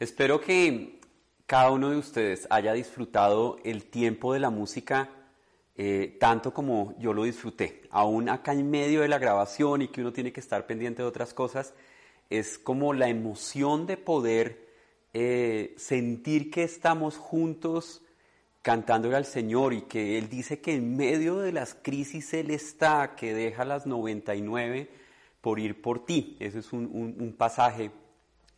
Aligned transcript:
Espero 0.00 0.40
que 0.40 0.98
cada 1.46 1.70
uno 1.70 1.90
de 1.90 1.96
ustedes 1.96 2.48
haya 2.50 2.72
disfrutado 2.72 3.58
el 3.64 3.84
tiempo 3.84 4.32
de 4.32 4.40
la 4.40 4.50
música 4.50 5.08
eh, 5.76 6.16
tanto 6.18 6.52
como 6.52 6.94
yo 6.98 7.12
lo 7.12 7.22
disfruté. 7.22 7.82
Aún 7.90 8.28
acá 8.28 8.52
en 8.52 8.70
medio 8.70 9.02
de 9.02 9.08
la 9.08 9.18
grabación 9.18 9.82
y 9.82 9.88
que 9.88 10.00
uno 10.00 10.12
tiene 10.12 10.32
que 10.32 10.40
estar 10.40 10.66
pendiente 10.66 11.02
de 11.02 11.08
otras 11.08 11.32
cosas, 11.32 11.74
es 12.28 12.58
como 12.58 12.92
la 12.92 13.08
emoción 13.08 13.86
de 13.86 13.96
poder 13.96 14.68
eh, 15.12 15.74
sentir 15.76 16.50
que 16.50 16.64
estamos 16.64 17.16
juntos 17.16 18.02
cantándole 18.62 19.16
al 19.16 19.26
Señor 19.26 19.74
y 19.74 19.82
que 19.82 20.18
Él 20.18 20.28
dice 20.28 20.60
que 20.60 20.74
en 20.74 20.96
medio 20.96 21.38
de 21.38 21.52
las 21.52 21.74
crisis 21.74 22.34
Él 22.34 22.50
está, 22.50 23.14
que 23.14 23.32
deja 23.32 23.64
las 23.64 23.86
99 23.86 24.88
por 25.40 25.60
ir 25.60 25.80
por 25.82 26.04
ti. 26.04 26.36
Ese 26.40 26.60
es 26.60 26.72
un 26.72 27.34
pasaje 27.38 27.90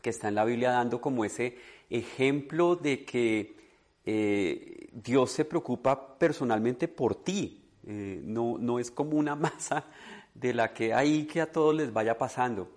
que 0.06 0.10
está 0.10 0.28
en 0.28 0.36
la 0.36 0.44
Biblia 0.44 0.70
dando 0.70 1.00
como 1.00 1.24
ese 1.24 1.56
ejemplo 1.90 2.76
de 2.76 3.04
que 3.04 3.56
eh, 4.04 4.88
Dios 4.92 5.32
se 5.32 5.44
preocupa 5.44 6.16
personalmente 6.16 6.86
por 6.86 7.24
ti. 7.24 7.64
Eh, 7.84 8.20
no, 8.22 8.56
no 8.56 8.78
es 8.78 8.92
como 8.92 9.16
una 9.18 9.34
masa 9.34 9.86
de 10.32 10.54
la 10.54 10.72
que 10.72 10.94
hay 10.94 11.24
que 11.24 11.40
a 11.40 11.50
todos 11.50 11.74
les 11.74 11.92
vaya 11.92 12.16
pasando. 12.16 12.70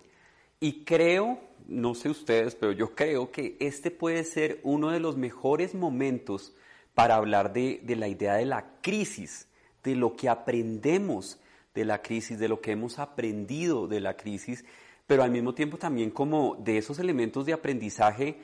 Y 0.58 0.82
creo, 0.82 1.38
no 1.68 1.94
sé 1.94 2.08
ustedes, 2.08 2.56
pero 2.56 2.72
yo 2.72 2.96
creo 2.96 3.30
que 3.30 3.56
este 3.60 3.92
puede 3.92 4.24
ser 4.24 4.58
uno 4.64 4.90
de 4.90 4.98
los 4.98 5.16
mejores 5.16 5.72
momentos 5.76 6.52
para 6.94 7.14
hablar 7.14 7.52
de, 7.52 7.80
de 7.84 7.94
la 7.94 8.08
idea 8.08 8.34
de 8.34 8.46
la 8.46 8.72
crisis, 8.80 9.46
de 9.84 9.94
lo 9.94 10.16
que 10.16 10.28
aprendemos 10.28 11.38
de 11.76 11.84
la 11.84 12.02
crisis, 12.02 12.40
de 12.40 12.48
lo 12.48 12.60
que 12.60 12.72
hemos 12.72 12.98
aprendido 12.98 13.86
de 13.86 14.00
la 14.00 14.16
crisis 14.16 14.64
pero 15.10 15.24
al 15.24 15.32
mismo 15.32 15.52
tiempo 15.52 15.76
también 15.76 16.12
como 16.12 16.54
de 16.54 16.78
esos 16.78 17.00
elementos 17.00 17.44
de 17.44 17.52
aprendizaje, 17.52 18.38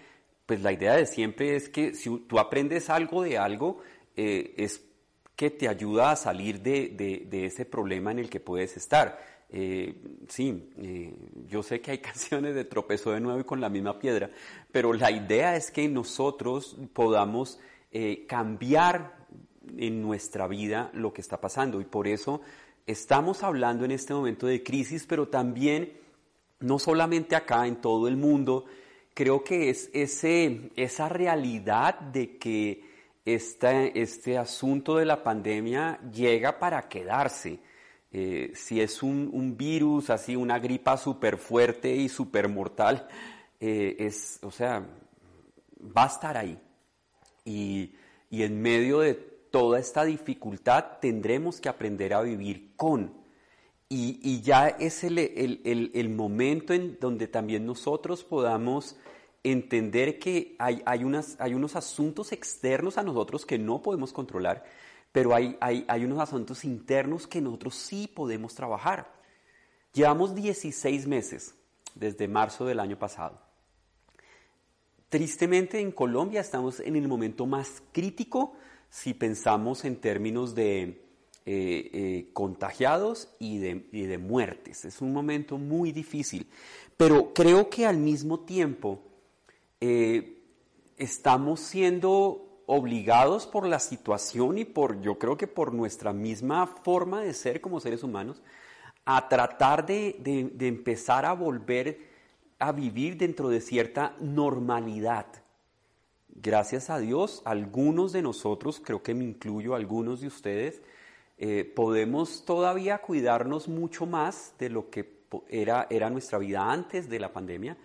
pues 0.46 0.62
la 0.62 0.72
idea 0.72 0.96
de 0.96 1.06
siempre 1.06 1.54
es 1.54 1.68
que 1.68 1.94
si 1.94 2.10
tú 2.26 2.40
aprendes 2.40 2.90
algo 2.90 3.22
de 3.22 3.38
algo, 3.38 3.78
eh, 4.16 4.52
es 4.56 4.84
que 5.36 5.50
te 5.50 5.68
ayuda 5.68 6.10
a 6.10 6.16
salir 6.16 6.60
de, 6.60 7.28
ese 7.30 7.66
problema 7.66 8.10
en 8.10 8.18
el 8.18 8.28
que 8.28 8.40
puedes 8.40 8.76
estar. 8.76 9.16
Eh, 9.48 9.94
sí, 10.26 10.72
eh, 10.78 11.14
yo 11.46 11.62
sé 11.62 11.80
que 11.80 11.92
hay 11.92 11.98
canciones 12.00 12.56
de 12.56 12.64
tropezó 12.64 13.12
de 13.12 13.20
nuevo 13.20 13.38
y 13.38 13.44
con 13.44 13.60
la 13.60 13.68
misma 13.68 14.00
piedra, 14.00 14.28
pero 14.72 14.92
la 14.92 15.12
idea 15.12 15.54
es 15.54 15.70
que 15.70 15.88
nosotros 15.88 16.76
podamos 16.92 17.60
cambiar 18.26 19.18
en 19.78 20.02
nuestra 20.02 20.48
vida 20.48 20.90
lo 20.94 21.12
que 21.12 21.20
está 21.20 21.40
pasando 21.40 21.80
y 21.80 21.84
por 21.84 22.08
eso 22.08 22.40
estamos 22.88 23.44
hablando 23.44 23.84
en 23.84 23.92
este 23.92 24.14
momento 24.14 24.48
de 24.48 24.64
crisis, 24.64 25.06
pero 25.06 25.28
también 25.28 26.04
no 26.60 26.78
solamente 26.78 27.36
acá, 27.36 27.66
en 27.66 27.76
todo 27.76 28.08
el 28.08 28.16
mundo, 28.16 28.64
creo 29.14 29.42
que 29.42 29.70
es 29.70 29.90
ese, 29.92 30.70
esa 30.76 31.08
realidad 31.08 31.98
de 32.00 32.36
que 32.38 32.84
este 33.24 34.38
asunto 34.38 34.96
de 34.96 35.04
la 35.04 35.22
pandemia 35.22 36.00
llega 36.12 36.58
para 36.58 36.88
quedarse. 36.88 37.58
Eh, 38.12 38.52
si 38.54 38.80
es 38.80 39.02
un, 39.02 39.56
virus, 39.56 40.10
así, 40.10 40.36
una 40.36 40.58
gripa 40.58 40.96
súper 40.96 41.36
fuerte 41.36 41.94
y 41.94 42.08
súper 42.08 42.48
mortal, 42.48 43.08
eh, 43.58 43.96
es, 43.98 44.38
o 44.42 44.50
sea, 44.50 44.86
va 45.96 46.04
a 46.04 46.08
estar 46.08 46.36
ahí. 46.36 46.58
Y, 47.44 47.92
y 48.30 48.42
en 48.42 48.60
medio 48.60 49.00
de 49.00 49.14
toda 49.14 49.78
esta 49.78 50.04
dificultad 50.04 50.98
tendremos 51.00 51.60
que 51.60 51.68
aprender 51.68 52.14
a 52.14 52.22
vivir 52.22 52.74
con 52.76 53.25
y, 53.88 54.40
ya 54.40 54.68
es 54.68 55.04
el, 55.04 56.08
momento 56.10 56.72
en 56.72 56.98
donde 57.00 57.28
también 57.28 57.64
nosotros 57.66 58.24
podamos 58.24 58.96
entender 59.44 60.18
que 60.18 60.56
hay, 60.58 60.82
hay, 60.86 61.04
unas, 61.04 61.36
hay 61.38 61.54
unos 61.54 61.76
asuntos 61.76 62.32
externos 62.32 62.98
a 62.98 63.04
nosotros 63.04 63.46
que 63.46 63.58
no 63.58 63.82
podemos 63.82 64.12
controlar, 64.12 64.64
pero 65.12 65.34
hay, 65.34 65.56
hay, 65.60 65.84
hay 65.86 66.04
unos 66.04 66.18
asuntos 66.18 66.64
internos 66.64 67.28
que 67.28 67.40
nosotros 67.40 67.76
sí 67.76 68.10
podemos 68.12 68.54
trabajar. 68.56 69.12
Llevamos 69.92 70.34
16 70.34 71.06
meses 71.06 71.54
desde 71.94 72.26
marzo 72.26 72.66
del 72.66 72.80
año 72.80 72.98
pasado. 72.98 73.40
Tristemente 75.08 75.78
en 75.78 75.92
Colombia 75.92 76.40
estamos 76.40 76.80
en 76.80 76.96
el 76.96 77.06
momento 77.06 77.46
más 77.46 77.82
crítico 77.92 78.56
si 78.90 79.14
pensamos 79.14 79.84
en 79.84 79.96
términos 79.96 80.56
de 80.56 81.05
eh, 81.48 81.90
eh, 81.92 82.30
contagiados 82.32 83.28
y 83.38 83.58
de, 83.58 84.18
muertes. 84.18 84.84
Es 84.84 85.00
un 85.00 85.12
momento 85.12 85.58
muy 85.58 85.92
difícil, 85.92 86.48
pero 86.96 87.32
creo 87.32 87.70
que 87.70 87.86
al 87.86 87.98
mismo 87.98 88.40
tiempo 88.40 89.00
eh, 89.80 90.42
estamos 90.96 91.60
siendo 91.60 92.64
obligados 92.66 93.46
por 93.46 93.64
la 93.64 93.78
situación 93.78 94.58
y 94.58 94.64
por, 94.64 95.00
yo 95.02 95.20
creo 95.20 95.36
que 95.36 95.46
por 95.46 95.72
nuestra 95.72 96.12
misma 96.12 96.66
forma 96.66 97.20
de 97.20 97.32
ser 97.32 97.60
como 97.60 97.78
seres 97.78 98.02
humanos, 98.02 98.42
a 99.04 99.28
tratar 99.28 99.86
de, 99.86 100.16
de 100.52 100.66
empezar 100.66 101.24
a 101.24 101.32
volver 101.32 102.08
a 102.58 102.72
vivir 102.72 103.16
dentro 103.18 103.50
de 103.50 103.60
cierta 103.60 104.16
normalidad. 104.18 105.26
Gracias 106.28 106.90
a 106.90 106.98
Dios, 106.98 107.40
algunos 107.44 108.10
de 108.10 108.22
nosotros, 108.22 108.82
creo 108.84 109.00
que 109.04 109.14
me 109.14 109.22
incluyo, 109.22 109.76
algunos 109.76 110.22
de 110.22 110.26
ustedes, 110.26 110.82
eh, 111.38 111.64
podemos 111.64 112.44
todavía 112.44 112.98
cuidarnos 112.98 113.68
mucho 113.68 114.06
más 114.06 114.54
de 114.58 114.70
lo 114.70 114.88
que 114.88 115.16
era, 115.48 115.86
era 115.90 116.08
nuestra 116.08 116.38
vida 116.38 116.70
antes 116.70 117.08
de 117.08 117.20
la 117.20 117.32
pandemia, 117.32 117.76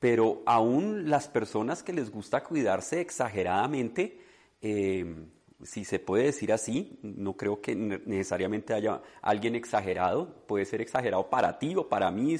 pero 0.00 0.42
aún 0.46 1.08
las 1.08 1.28
personas 1.28 1.82
que 1.82 1.92
les 1.92 2.10
gusta 2.10 2.42
cuidarse 2.42 3.00
exageradamente, 3.00 4.20
eh, 4.60 5.26
si 5.62 5.84
se 5.84 5.98
puede 5.98 6.24
decir 6.24 6.52
así, 6.52 6.98
no 7.02 7.36
creo 7.36 7.60
que 7.60 7.74
necesariamente 7.74 8.74
haya 8.74 9.02
alguien 9.22 9.56
exagerado, 9.56 10.44
puede 10.46 10.64
ser 10.64 10.80
exagerado 10.80 11.28
para 11.28 11.58
ti 11.58 11.74
o 11.76 11.88
para 11.88 12.10
mí, 12.10 12.36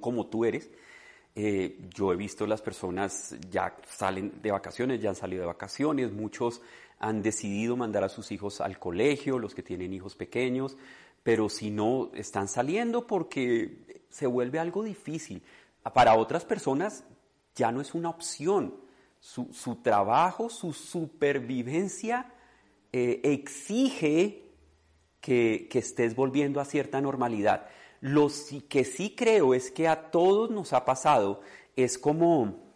como 0.00 0.26
tú 0.26 0.44
eres. 0.44 0.70
Eh, 1.34 1.88
yo 1.94 2.12
he 2.12 2.16
visto 2.16 2.46
las 2.46 2.60
personas 2.60 3.36
ya 3.48 3.76
salen 3.86 4.40
de 4.42 4.50
vacaciones, 4.50 5.00
ya 5.00 5.10
han 5.10 5.16
salido 5.16 5.42
de 5.42 5.46
vacaciones, 5.46 6.12
muchos 6.12 6.60
han 7.00 7.22
decidido 7.22 7.76
mandar 7.76 8.04
a 8.04 8.08
sus 8.10 8.30
hijos 8.30 8.60
al 8.60 8.78
colegio, 8.78 9.38
los 9.38 9.54
que 9.54 9.62
tienen 9.62 9.92
hijos 9.94 10.14
pequeños, 10.14 10.76
pero 11.22 11.48
si 11.48 11.70
no, 11.70 12.10
están 12.14 12.46
saliendo 12.46 13.06
porque 13.06 14.04
se 14.10 14.26
vuelve 14.26 14.58
algo 14.58 14.84
difícil. 14.84 15.42
Para 15.94 16.14
otras 16.14 16.44
personas 16.44 17.04
ya 17.54 17.72
no 17.72 17.80
es 17.80 17.94
una 17.94 18.10
opción. 18.10 18.74
Su, 19.18 19.76
trabajo, 19.82 20.48
su 20.48 20.72
supervivencia 20.72 22.32
eh, 22.92 23.20
exige 23.24 24.46
que, 25.20 25.68
que 25.70 25.78
estés 25.78 26.14
volviendo 26.14 26.60
a 26.60 26.64
cierta 26.64 27.00
normalidad. 27.00 27.66
Lo 28.00 28.28
que 28.68 28.84
sí 28.84 29.14
creo 29.14 29.52
es 29.54 29.70
que 29.70 29.88
a 29.88 30.10
todos 30.10 30.50
nos 30.50 30.72
ha 30.72 30.84
pasado, 30.86 31.40
es 31.76 31.98
como 31.98 32.69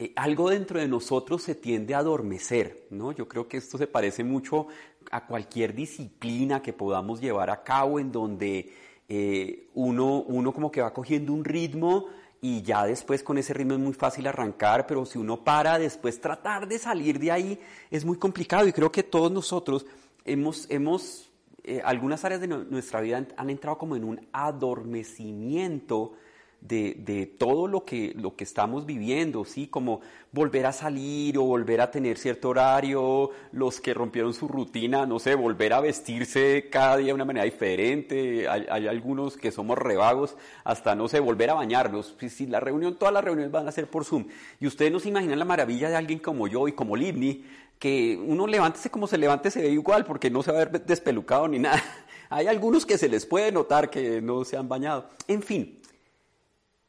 eh, 0.00 0.12
algo 0.14 0.50
dentro 0.50 0.78
de 0.78 0.86
nosotros 0.86 1.42
se 1.42 1.56
tiende 1.56 1.92
a 1.92 1.98
adormecer, 1.98 2.86
¿no? 2.90 3.10
Yo 3.10 3.26
creo 3.26 3.48
que 3.48 3.56
esto 3.56 3.78
se 3.78 3.88
parece 3.88 4.22
mucho 4.22 4.68
a 5.10 5.26
cualquier 5.26 5.74
disciplina 5.74 6.62
que 6.62 6.72
podamos 6.72 7.20
llevar 7.20 7.50
a 7.50 7.64
cabo 7.64 7.98
en 7.98 8.12
donde 8.12 8.72
eh, 9.08 9.66
uno, 9.74 10.22
uno 10.22 10.52
como 10.52 10.70
que 10.70 10.82
va 10.82 10.92
cogiendo 10.92 11.32
un 11.32 11.44
ritmo 11.44 12.06
y 12.40 12.62
ya 12.62 12.86
después 12.86 13.24
con 13.24 13.38
ese 13.38 13.52
ritmo 13.54 13.74
es 13.74 13.80
muy 13.80 13.92
fácil 13.92 14.28
arrancar, 14.28 14.86
pero 14.86 15.04
si 15.04 15.18
uno 15.18 15.42
para 15.42 15.80
después 15.80 16.20
tratar 16.20 16.68
de 16.68 16.78
salir 16.78 17.18
de 17.18 17.32
ahí 17.32 17.58
es 17.90 18.04
muy 18.04 18.18
complicado 18.18 18.68
y 18.68 18.72
creo 18.72 18.92
que 18.92 19.02
todos 19.02 19.32
nosotros 19.32 19.84
hemos, 20.24 20.70
hemos 20.70 21.28
eh, 21.64 21.82
algunas 21.84 22.24
áreas 22.24 22.40
de 22.40 22.46
nuestra 22.46 23.00
vida 23.00 23.26
han 23.36 23.50
entrado 23.50 23.76
como 23.78 23.96
en 23.96 24.04
un 24.04 24.28
adormecimiento 24.32 26.12
de, 26.60 27.32
todo 27.38 27.68
lo 27.68 27.84
que, 27.84 28.12
lo 28.16 28.36
que 28.36 28.44
estamos 28.44 28.84
viviendo, 28.84 29.44
¿sí? 29.44 29.68
Como 29.68 30.00
volver 30.32 30.66
a 30.66 30.72
salir 30.72 31.38
o 31.38 31.44
volver 31.44 31.80
a 31.80 31.90
tener 31.90 32.18
cierto 32.18 32.50
horario, 32.50 33.30
los 33.52 33.80
que 33.80 33.94
rompieron 33.94 34.34
su 34.34 34.48
rutina, 34.48 35.06
no 35.06 35.18
sé, 35.18 35.34
volver 35.34 35.72
a 35.72 35.80
vestirse 35.80 36.68
cada 36.70 36.96
día 36.98 37.08
de 37.08 37.12
una 37.14 37.24
manera 37.24 37.44
diferente, 37.44 38.48
hay, 38.48 38.86
algunos 38.86 39.36
que 39.36 39.50
somos 39.50 39.78
revagos, 39.78 40.36
hasta, 40.64 40.94
no 40.94 41.08
sé, 41.08 41.20
volver 41.20 41.50
a 41.50 41.54
bañarnos, 41.54 42.14
si, 42.28 42.46
la 42.46 42.60
reunión, 42.60 42.96
todas 42.96 43.14
las 43.14 43.24
reuniones 43.24 43.52
van 43.52 43.68
a 43.68 43.72
ser 43.72 43.88
por 43.88 44.04
Zoom, 44.04 44.26
y 44.60 44.66
ustedes 44.66 44.92
no 44.92 45.00
se 45.00 45.08
imaginan 45.08 45.38
la 45.38 45.44
maravilla 45.44 45.88
de 45.88 45.96
alguien 45.96 46.18
como 46.18 46.48
yo 46.48 46.68
y 46.68 46.72
como 46.72 46.96
Livni, 46.96 47.44
que 47.78 48.18
uno 48.20 48.46
levántese 48.46 48.90
como 48.90 49.06
se 49.06 49.16
levante 49.16 49.50
se 49.50 49.62
ve 49.62 49.70
igual, 49.70 50.04
porque 50.04 50.30
no 50.30 50.42
se 50.42 50.50
va 50.50 50.60
a 50.60 50.64
ver 50.64 50.84
despelucado 50.84 51.46
ni 51.48 51.60
nada. 51.60 51.82
Hay 52.30 52.46
algunos 52.46 52.84
que 52.84 52.98
se 52.98 53.08
les 53.08 53.24
puede 53.24 53.52
notar 53.52 53.88
que 53.88 54.20
no 54.20 54.44
se 54.44 54.56
han 54.56 54.68
bañado. 54.68 55.08
En 55.28 55.42
fin, 55.42 55.78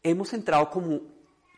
hemos 0.04 0.34
entrado 0.34 0.70
como, 0.70 1.02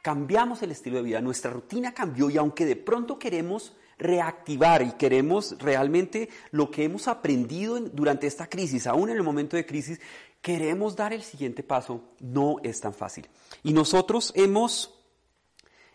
cambiamos 0.01 0.61
el 0.61 0.71
estilo 0.71 0.97
de 0.97 1.03
vida, 1.03 1.21
nuestra 1.21 1.51
rutina 1.51 1.93
cambió 1.93 2.29
y 2.29 2.37
aunque 2.37 2.65
de 2.65 2.75
pronto 2.75 3.19
queremos 3.19 3.75
reactivar 3.97 4.81
y 4.81 4.93
queremos 4.93 5.55
realmente 5.59 6.29
lo 6.51 6.71
que 6.71 6.83
hemos 6.83 7.07
aprendido 7.07 7.79
durante 7.79 8.27
esta 8.27 8.47
crisis, 8.47 8.87
aún 8.87 9.09
en 9.09 9.17
el 9.17 9.23
momento 9.23 9.55
de 9.55 9.65
crisis, 9.65 9.99
queremos 10.41 10.95
dar 10.95 11.13
el 11.13 11.21
siguiente 11.21 11.61
paso, 11.61 12.03
no 12.19 12.57
es 12.63 12.81
tan 12.81 12.93
fácil. 12.93 13.27
Y 13.63 13.73
nosotros 13.73 14.31
hemos 14.35 14.97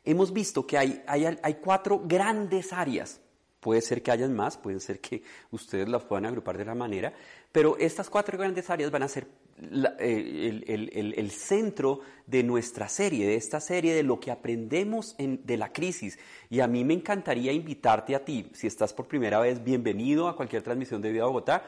hemos 0.04 0.32
visto 0.32 0.64
que 0.64 0.78
hay, 0.78 1.02
hay, 1.08 1.36
hay 1.42 1.54
cuatro 1.54 2.00
grandes 2.04 2.72
áreas 2.72 3.20
Puede 3.66 3.80
ser 3.80 4.00
que 4.00 4.12
hayan 4.12 4.32
más, 4.32 4.56
puede 4.56 4.78
ser 4.78 5.00
que 5.00 5.24
ustedes 5.50 5.88
las 5.88 6.04
puedan 6.04 6.24
agrupar 6.26 6.56
de 6.56 6.64
la 6.64 6.76
manera, 6.76 7.12
pero 7.50 7.76
estas 7.78 8.08
cuatro 8.08 8.38
grandes 8.38 8.70
áreas 8.70 8.92
van 8.92 9.02
a 9.02 9.08
ser 9.08 9.26
eh, 9.58 10.62
el, 10.66 11.30
centro 11.30 12.00
de 12.26 12.42
nuestra 12.42 12.90
serie, 12.90 13.26
de 13.26 13.36
esta 13.36 13.58
serie, 13.58 13.94
de 13.94 14.02
lo 14.02 14.20
que 14.20 14.30
aprendemos 14.30 15.16
de 15.18 15.56
la 15.56 15.72
crisis. 15.72 16.18
Y 16.50 16.60
a 16.60 16.66
mí 16.66 16.84
me 16.84 16.92
encantaría 16.92 17.52
invitarte 17.52 18.14
a 18.14 18.24
ti, 18.24 18.50
si 18.52 18.66
estás 18.66 18.92
por 18.92 19.06
primera 19.08 19.40
vez, 19.40 19.64
bienvenido 19.64 20.28
a 20.28 20.36
cualquier 20.36 20.62
transmisión 20.62 21.00
de 21.00 21.10
Vida 21.10 21.24
Bogotá, 21.24 21.62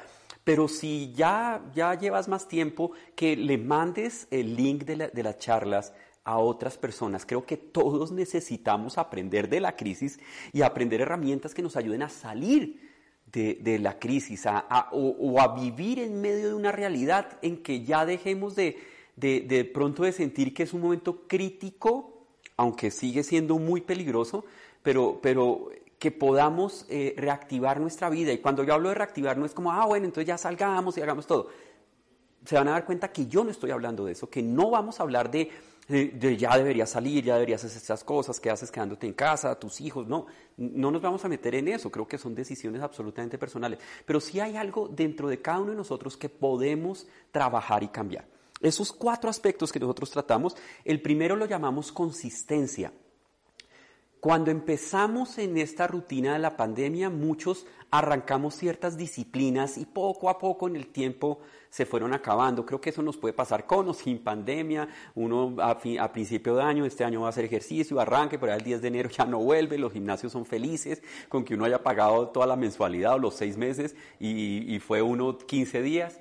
pero 0.45 0.69
si 0.69 1.13
ya, 1.15 1.63
ya 1.75 1.95
llevas 1.95 2.29
más 2.29 2.47
tiempo, 2.47 2.93
que 3.15 3.37
le 3.37 3.57
mandes 3.57 4.29
el 4.31 4.55
link 4.55 4.85
de, 4.85 5.09
de 5.09 5.23
las 5.23 5.39
charlas 5.39 5.95
a 6.25 6.37
otras 6.37 6.77
personas. 6.77 7.25
Creo 7.25 7.47
que 7.47 7.57
todos 7.57 8.13
necesitamos 8.13 8.99
aprender 8.99 9.49
de 9.49 9.61
la 9.61 9.77
crisis 9.77 10.21
y 10.53 10.61
aprender 10.61 11.01
herramientas 11.01 11.55
que 11.55 11.63
nos 11.63 11.77
ayuden 11.77 12.03
a 12.03 12.11
salir 12.11 12.88
de, 13.33 13.79
la 13.79 13.99
crisis 13.99 14.47
o, 14.93 15.41
a 15.41 15.55
vivir 15.55 15.99
en 15.99 16.21
medio 16.21 16.49
de 16.49 16.55
una 16.55 16.73
realidad 16.73 17.39
en 17.43 17.63
que 17.63 17.85
ya 17.85 18.07
dejemos 18.07 18.55
de, 18.55 18.79
de, 19.17 19.71
pronto 19.73 20.05
de 20.05 20.13
sentir 20.13 20.55
que 20.55 20.63
es 20.63 20.73
un 20.73 20.81
momento 20.81 21.27
crítico, 21.27 22.27
aunque 22.57 22.91
sigue 22.91 23.23
siendo 23.23 23.59
muy 23.59 23.81
peligroso, 23.81 24.45
pero, 24.83 25.19
pero 25.23 25.71
que 25.99 26.11
podamos 26.11 26.87
eh, 26.89 27.15
reactivar 27.17 27.81
nuestra 27.81 28.09
vida. 28.09 28.33
Y 28.33 28.39
cuando 28.39 28.65
yo 28.65 28.75
hablo 28.75 28.89
de 28.89 28.95
reactivar 28.95 29.37
no 29.37 29.45
es 29.45 29.53
como, 29.53 29.73
ah, 29.73 29.85
bueno, 29.87 30.07
entonces 30.07 30.27
ya 30.27 30.39
salgamos 30.39 30.97
y 30.97 31.03
hagamos 31.03 31.27
todo. 31.27 31.49
Se 32.45 32.55
van 32.55 32.69
a 32.69 32.73
dar 32.73 32.87
cuenta 32.87 33.13
que 33.13 33.27
yo 33.27 33.45
no 33.45 33.51
estoy 33.51 33.73
hablando 33.73 34.05
de 34.07 34.13
eso, 34.13 34.31
que 34.31 34.43
no 34.43 34.71
vamos 34.71 35.01
a 35.01 35.03
hablar 35.03 35.31
de 35.31 35.51
de, 35.89 36.37
ya 36.37 36.57
deberías 36.57 36.91
salir, 36.91 37.25
ya 37.25 37.35
deberías 37.35 37.65
hacer 37.65 37.79
estas 37.79 38.05
cosas, 38.05 38.39
¿qué 38.39 38.51
haces 38.51 38.71
quedándote 38.71 39.07
en 39.07 39.15
casa, 39.15 39.59
tus 39.59 39.81
hijos? 39.81 40.07
No, 40.07 40.27
no 40.59 40.91
nos 40.91 41.01
vamos 41.01 41.25
a 41.25 41.29
meter 41.29 41.55
en 41.55 41.69
eso, 41.69 41.91
creo 41.91 42.07
que 42.07 42.19
son 42.19 42.35
decisiones 42.35 42.83
absolutamente 42.83 43.39
personales. 43.39 43.79
Pero 44.05 44.21
sí 44.21 44.39
hay 44.39 44.57
algo 44.57 44.89
dentro 44.89 45.29
de 45.29 45.41
cada 45.41 45.61
uno 45.61 45.71
de 45.71 45.77
nosotros 45.79 46.17
que 46.17 46.29
podemos 46.29 47.07
trabajar 47.33 47.83
y 47.83 47.89
cambiar. 47.89 48.27
Esos 48.61 48.93
cuatro 48.93 49.31
aspectos 49.31 49.73
que 49.73 49.81
nosotros 49.81 50.11
tratamos, 50.11 50.57
el 50.85 51.01
primero 51.01 51.37
lo 51.37 51.47
llamamos 51.47 51.91
consistencia. 51.91 52.93
Cuando 54.21 54.51
empezamos 54.51 55.39
en 55.39 55.57
esta 55.59 55.87
rutina 55.87 56.33
de 56.33 56.41
la 56.41 56.57
pandemia, 56.57 57.09
muchos 57.09 57.67
arrancamos 57.91 58.57
ciertas 58.57 58.97
disciplinas 58.97 59.79
y 59.79 59.87
poco 59.87 60.29
a 60.29 60.41
poco 60.41 60.67
en 60.67 60.75
el 60.75 60.89
tiempo 60.89 61.39
se 61.71 61.87
fueron 61.87 62.13
acabando. 62.13 62.67
Creo 62.67 62.81
que 62.81 62.91
eso 62.91 63.01
nos 63.01 63.17
puede 63.17 63.33
pasar 63.33 63.65
con 63.65 63.89
o 63.89 63.95
sin 63.95 64.19
pandemia. 64.19 64.89
Uno 65.15 65.55
a, 65.61 65.79
principio 66.13 66.57
de 66.57 66.63
año, 66.63 66.85
este 66.85 67.05
año 67.05 67.21
va 67.21 67.27
a 67.29 67.31
hacer 67.31 67.45
ejercicio, 67.45 68.01
arranque, 68.01 68.41
pero 68.41 68.53
el 68.53 68.61
10 68.61 68.83
de 68.83 68.89
enero 68.89 69.09
ya 69.09 69.25
no 69.25 69.39
vuelve. 69.39 69.79
Los 69.79 69.93
gimnasios 69.93 70.33
son 70.33 70.45
felices 70.45 71.01
con 71.29 71.45
que 71.45 71.55
uno 71.55 71.65
haya 71.65 71.85
pagado 71.85 72.29
toda 72.31 72.47
la 72.47 72.57
mensualidad 72.57 73.15
o 73.15 73.19
los 73.19 73.35
seis 73.35 73.57
meses 73.57 73.95
y, 74.19 74.75
y 74.75 74.81
fue 74.81 75.01
uno 75.01 75.39
15 75.39 75.81
días. 75.81 76.19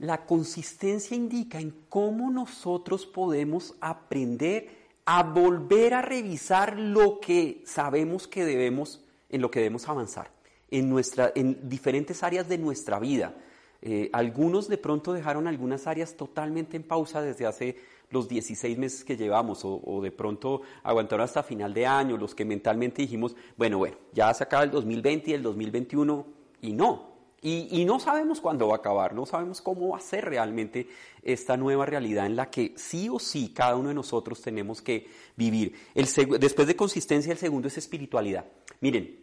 La 0.00 0.26
consistencia 0.26 1.16
indica 1.16 1.60
en 1.60 1.72
cómo 1.88 2.28
nosotros 2.32 3.06
podemos 3.06 3.76
aprender 3.80 4.81
a 5.04 5.22
volver 5.22 5.94
a 5.94 6.02
revisar 6.02 6.78
lo 6.78 7.20
que 7.20 7.62
sabemos 7.66 8.28
que 8.28 8.44
debemos, 8.44 9.02
en 9.30 9.40
lo 9.40 9.50
que 9.50 9.60
debemos 9.60 9.88
avanzar, 9.88 10.30
en, 10.70 10.88
nuestra, 10.88 11.32
en 11.34 11.68
diferentes 11.68 12.22
áreas 12.22 12.48
de 12.48 12.58
nuestra 12.58 12.98
vida. 12.98 13.34
Eh, 13.80 14.10
algunos 14.12 14.68
de 14.68 14.78
pronto 14.78 15.12
dejaron 15.12 15.48
algunas 15.48 15.86
áreas 15.86 16.16
totalmente 16.16 16.76
en 16.76 16.84
pausa 16.84 17.20
desde 17.20 17.46
hace 17.46 17.76
los 18.10 18.28
16 18.28 18.78
meses 18.78 19.04
que 19.04 19.16
llevamos 19.16 19.64
o, 19.64 19.80
o, 19.84 20.00
de 20.02 20.12
pronto 20.12 20.62
aguantaron 20.84 21.24
hasta 21.24 21.42
final 21.42 21.74
de 21.74 21.86
año, 21.86 22.16
los 22.16 22.34
que 22.34 22.44
mentalmente 22.44 23.02
dijimos, 23.02 23.34
bueno, 23.56 23.78
bueno, 23.78 23.96
ya 24.12 24.32
se 24.34 24.44
acaba 24.44 24.62
el 24.62 24.70
2020 24.70 25.30
y 25.30 25.34
el 25.34 25.42
2021 25.42 26.26
y 26.60 26.72
no, 26.72 27.11
y, 27.44 27.84
no 27.84 27.98
sabemos 27.98 28.40
cuándo 28.40 28.68
va 28.68 28.76
a 28.76 28.78
acabar, 28.78 29.14
no 29.14 29.26
sabemos 29.26 29.60
cómo 29.60 29.88
va 29.88 29.96
a 29.96 30.00
ser 30.00 30.26
realmente 30.26 30.86
esta 31.24 31.56
nueva 31.56 31.84
realidad 31.84 32.26
en 32.26 32.36
la 32.36 32.48
que 32.50 32.72
sí 32.76 33.08
o 33.08 33.18
sí 33.18 33.52
cada 33.52 33.74
uno 33.74 33.88
de 33.88 33.96
nosotros 33.96 34.40
tenemos 34.40 34.80
que 34.80 35.08
vivir. 35.36 35.74
Después 35.92 36.68
de 36.68 36.76
consistencia, 36.76 37.32
el 37.32 37.38
segundo 37.38 37.66
es 37.66 37.76
espiritualidad. 37.76 38.46
Miren, 38.80 39.18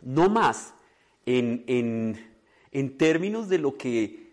no 0.00 0.28
más 0.28 0.74
en, 1.24 1.62
en, 2.72 2.98
términos 2.98 3.48
de 3.48 3.58
lo 3.58 3.76
que 3.78 4.32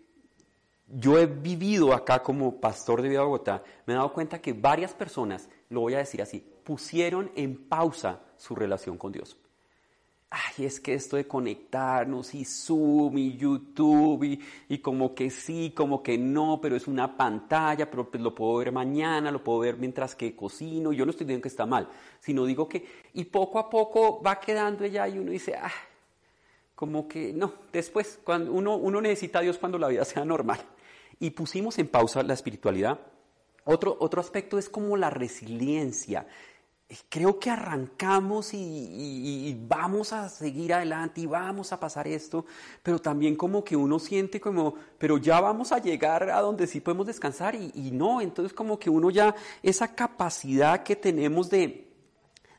yo 0.87 1.19
he 1.19 1.27
vivido 1.27 1.93
acá 1.93 2.23
como 2.23 2.59
pastor 2.59 3.03
de 3.03 3.09
Vida 3.09 3.21
Bogotá, 3.21 3.63
me 3.85 3.93
he 3.93 3.95
dado 3.95 4.11
cuenta 4.11 4.41
que 4.41 4.53
varias 4.53 4.95
personas, 4.95 5.49
lo 5.69 5.81
voy 5.81 5.93
a 5.93 5.99
decir 5.99 6.23
así, 6.23 6.43
pusieron 6.63 7.31
en 7.35 7.67
pausa 7.69 8.21
su 8.37 8.55
relación 8.55 8.97
con 8.97 9.11
Dios 9.11 9.37
ay, 10.31 10.65
es 10.65 10.79
que 10.79 10.93
esto 10.93 11.17
de 11.17 11.27
conectarnos 11.27 12.35
y 12.35 12.45
Zoom 12.45 13.17
y 13.17 13.35
YouTube 13.35 14.39
y, 14.67 14.77
como 14.79 15.15
que 15.15 15.29
sí, 15.29 15.73
como 15.75 16.03
que 16.03 16.17
no, 16.17 16.59
pero 16.61 16.75
es 16.75 16.87
una 16.87 17.17
pantalla, 17.17 17.89
pero 17.89 18.09
pues 18.09 18.21
lo 18.21 18.35
puedo 18.35 18.57
ver 18.57 18.71
mañana, 18.71 19.31
lo 19.31 19.43
puedo 19.43 19.59
ver 19.59 19.77
mientras 19.77 20.15
que 20.15 20.35
cocino, 20.35 20.93
yo 20.93 21.05
no 21.05 21.11
estoy 21.11 21.25
diciendo 21.25 21.43
que 21.43 21.49
está 21.49 21.65
mal, 21.65 21.89
sino 22.19 22.45
digo 22.45 22.69
que, 22.69 22.85
y 23.13 23.25
poco 23.25 23.59
a 23.59 23.69
poco 23.69 24.21
va 24.21 24.39
quedando 24.39 24.83
ella 24.83 25.07
y 25.07 25.17
uno 25.17 25.31
dice, 25.31 25.55
ah, 25.55 25.71
como 26.75 27.07
que 27.07 27.33
no, 27.33 27.53
después, 27.73 28.19
cuando 28.23 28.53
uno, 28.53 28.77
uno 28.77 29.01
necesita 29.01 29.39
a 29.39 29.41
Dios 29.41 29.57
cuando 29.57 29.77
la 29.77 29.89
vida 29.89 30.05
sea 30.05 30.23
normal. 30.23 30.59
Y 31.19 31.31
pusimos 31.31 31.77
en 31.77 31.89
pausa 31.89 32.23
la 32.23 32.33
espiritualidad. 32.33 32.97
Otro, 33.65 33.97
otro 33.99 34.21
aspecto 34.21 34.57
es 34.57 34.69
como 34.69 34.95
la 34.95 35.09
resiliencia, 35.09 36.25
creo 37.07 37.39
que 37.39 37.51
arrancamos 37.51 38.53
y, 38.53 39.55
vamos 39.67 40.11
a 40.11 40.27
seguir 40.29 40.73
adelante 40.73 41.21
y 41.21 41.25
vamos 41.27 41.71
a 41.71 41.79
pasar 41.79 42.07
esto, 42.07 42.45
pero 42.81 42.99
también 42.99 43.35
como 43.35 43.63
que 43.63 43.75
uno 43.75 43.99
siente 43.99 44.41
como, 44.41 44.73
pero 44.97 45.17
ya 45.17 45.39
vamos 45.39 45.71
a 45.71 45.77
llegar 45.77 46.29
a 46.31 46.41
donde 46.41 46.65
sí 46.65 46.79
podemos 46.79 47.05
descansar 47.05 47.55
y, 47.55 47.91
no, 47.91 48.21
entonces 48.21 48.53
como 48.53 48.79
que 48.79 48.89
uno 48.89 49.11
ya, 49.11 49.35
esa 49.61 49.93
capacidad 49.93 50.81
que 50.81 50.95
tenemos 50.95 51.49
de, 51.49 51.87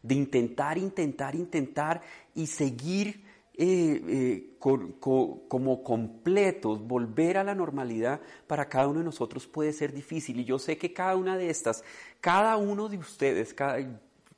de 0.03 0.15
intentar, 0.15 0.79
intentar, 0.79 1.35
intentar 1.35 2.00
y 2.35 2.47
seguir 2.47 3.25
eh, 3.55 4.03
eh, 4.09 4.56
como 4.61 5.83
completos, 5.83 6.87
volver 6.87 7.37
a 7.37 7.44
la 7.44 7.55
normalidad 7.55 8.21
para 8.47 8.69
cada 8.69 8.87
uno 8.87 9.00
de 9.00 9.05
nosotros 9.05 9.47
puede 9.47 9.73
ser 9.73 9.93
difícil. 9.93 10.38
Y 10.38 10.44
yo 10.44 10.59
sé 10.59 10.79
que 10.79 10.93
cada 10.93 11.17
una 11.17 11.37
de 11.37 11.50
estas, 11.50 11.83
cada 12.21 12.56
uno 12.56 12.88
de 12.88 12.99
ustedes, 12.99 13.53
cada, 13.53 13.79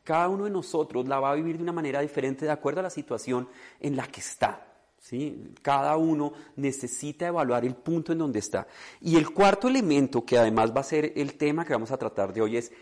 cada 0.04 0.28
uno 0.28 0.44
de 0.44 0.50
nosotros 0.50 1.06
la 1.06 1.20
va 1.20 1.30
a 1.30 1.34
vivir 1.34 1.56
de 1.56 1.62
una 1.62 1.72
manera 1.72 2.00
diferente 2.00 2.44
de 2.44 2.50
acuerdo 2.50 2.80
a 2.80 2.84
la 2.84 2.90
situación 2.90 3.48
en 3.80 3.96
la 3.96 4.06
que 4.06 4.20
está. 4.20 4.66
¿sí? 4.98 5.52
Cada 5.62 5.96
uno 5.96 6.32
necesita 6.56 7.26
evaluar 7.26 7.64
el 7.64 7.74
punto 7.74 8.12
en 8.12 8.18
donde 8.18 8.40
está. 8.40 8.66
Y 9.00 9.16
el 9.16 9.30
cuarto 9.30 9.68
elemento, 9.68 10.24
que 10.24 10.38
además 10.38 10.72
va 10.74 10.80
a 10.80 10.84
ser 10.84 11.12
el 11.16 11.34
tema 11.34 11.64
que 11.64 11.72
vamos 11.72 11.92
a 11.92 11.98
tratar 11.98 12.32
de 12.32 12.42
hoy, 12.42 12.56
es 12.56 12.72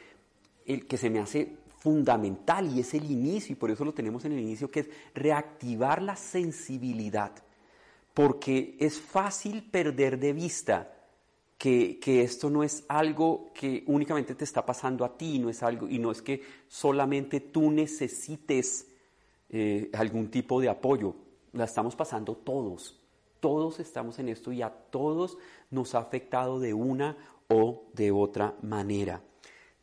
el 0.67 0.87
que 0.87 0.97
se 0.97 1.11
me 1.11 1.21
hace 1.21 1.57
fundamental 1.79 2.71
y 2.71 2.81
es 2.81 2.95
el 2.95 3.11
inicio, 3.11 3.55
y 3.55 3.57
por 3.57 3.71
eso 3.71 3.85
lo 3.85 3.95
tenemos 3.95 4.25
en 4.25 4.33
el 4.33 4.41
inicio, 4.41 4.71
que 4.71 4.81
es 4.81 4.89
reactivar 5.15 6.03
la 6.03 6.17
sensibilidad. 6.17 7.33
Porque 8.15 8.77
es 8.79 9.01
fácil 9.01 9.63
perder 9.71 10.19
de 10.19 10.33
vista 10.33 11.00
que, 11.61 12.23
esto 12.23 12.49
no 12.49 12.63
es 12.63 12.87
algo 12.89 13.51
que 13.53 13.85
únicamente 13.87 14.35
te 14.35 14.45
está 14.45 14.65
pasando 14.65 15.05
a 15.05 15.19
ti, 15.19 15.39
no 15.39 15.51
es 15.51 15.63
algo, 15.63 15.87
y 15.87 15.99
no 15.99 16.11
es 16.11 16.23
que 16.23 16.41
solamente 16.67 17.39
tú 17.41 17.71
necesites 17.71 18.89
eh, 19.51 19.91
algún 19.93 20.31
tipo 20.31 20.59
de 20.59 20.71
apoyo, 20.71 21.15
la 21.53 21.65
estamos 21.65 21.95
pasando 21.97 22.35
todos, 22.35 22.99
todos 23.41 23.79
estamos 23.79 24.19
en 24.19 24.31
esto 24.31 24.53
y 24.53 24.63
a 24.63 24.71
todos 24.71 25.37
nos 25.69 25.95
ha 25.95 25.99
afectado 25.99 26.61
de 26.61 26.73
una 26.73 27.19
o 27.49 27.91
de 27.93 28.11
otra 28.11 28.55
manera. 28.63 29.23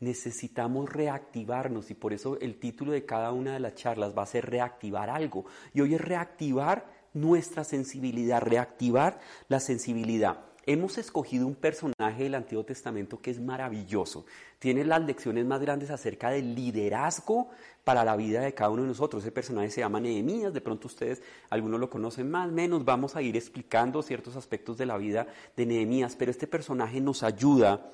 Necesitamos 0.00 0.92
reactivarnos 0.92 1.92
y 1.92 1.94
por 1.94 2.12
eso 2.12 2.40
el 2.40 2.58
título 2.58 2.90
de 2.90 3.04
cada 3.04 3.30
una 3.30 3.52
de 3.52 3.60
las 3.60 3.76
charlas 3.76 4.18
va 4.18 4.24
a 4.24 4.26
ser 4.26 4.50
reactivar 4.50 5.10
algo. 5.10 5.44
Y 5.72 5.80
hoy 5.80 5.94
es 5.94 6.00
reactivar 6.00 6.90
nuestra 7.14 7.62
sensibilidad, 7.62 8.42
reactivar 8.42 9.20
la 9.48 9.60
sensibilidad. 9.60 10.47
Hemos 10.70 10.98
escogido 10.98 11.46
un 11.46 11.54
personaje 11.54 12.24
del 12.24 12.34
Antiguo 12.34 12.62
Testamento 12.62 13.22
que 13.22 13.30
es 13.30 13.40
maravilloso. 13.40 14.26
Tiene 14.58 14.84
las 14.84 15.02
lecciones 15.02 15.46
más 15.46 15.62
grandes 15.62 15.88
acerca 15.88 16.28
del 16.28 16.54
liderazgo 16.54 17.48
para 17.84 18.04
la 18.04 18.16
vida 18.16 18.42
de 18.42 18.52
cada 18.52 18.68
uno 18.68 18.82
de 18.82 18.88
nosotros. 18.88 19.22
Ese 19.22 19.32
personaje 19.32 19.70
se 19.70 19.80
llama 19.80 19.98
Nehemías. 19.98 20.52
De 20.52 20.60
pronto 20.60 20.88
ustedes, 20.88 21.22
algunos 21.48 21.80
lo 21.80 21.88
conocen 21.88 22.30
más, 22.30 22.52
menos. 22.52 22.84
Vamos 22.84 23.16
a 23.16 23.22
ir 23.22 23.34
explicando 23.34 24.02
ciertos 24.02 24.36
aspectos 24.36 24.76
de 24.76 24.84
la 24.84 24.98
vida 24.98 25.26
de 25.56 25.64
Nehemías. 25.64 26.16
Pero 26.16 26.30
este 26.30 26.46
personaje 26.46 27.00
nos 27.00 27.22
ayuda 27.22 27.90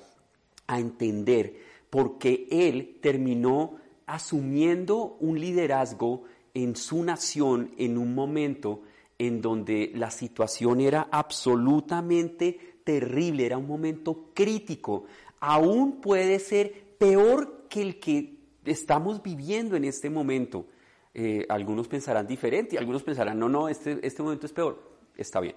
a 0.67 0.77
entender 0.77 1.55
por 1.89 2.17
qué 2.17 2.45
él 2.51 2.99
terminó 3.01 3.77
asumiendo 4.05 5.15
un 5.21 5.39
liderazgo 5.39 6.23
en 6.53 6.75
su 6.75 7.05
nación 7.05 7.71
en 7.77 7.97
un 7.97 8.13
momento 8.13 8.81
en 9.17 9.41
donde 9.41 9.91
la 9.95 10.11
situación 10.11 10.81
era 10.81 11.07
absolutamente 11.11 12.77
terrible, 12.83 13.45
era 13.45 13.57
un 13.57 13.67
momento 13.67 14.31
crítico. 14.33 15.05
Aún 15.39 16.01
puede 16.01 16.39
ser 16.39 16.97
peor 16.97 17.65
que 17.69 17.81
el 17.81 17.99
que 17.99 18.35
estamos 18.65 19.21
viviendo 19.21 19.75
en 19.75 19.85
este 19.85 20.09
momento. 20.09 20.67
Eh, 21.13 21.45
algunos 21.49 21.87
pensarán 21.87 22.27
diferente, 22.27 22.77
algunos 22.77 23.03
pensarán, 23.03 23.39
no, 23.39 23.47
no, 23.47 23.69
este, 23.69 23.99
este 24.05 24.21
momento 24.21 24.45
es 24.45 24.53
peor. 24.53 24.81
Está 25.15 25.39
bien. 25.39 25.55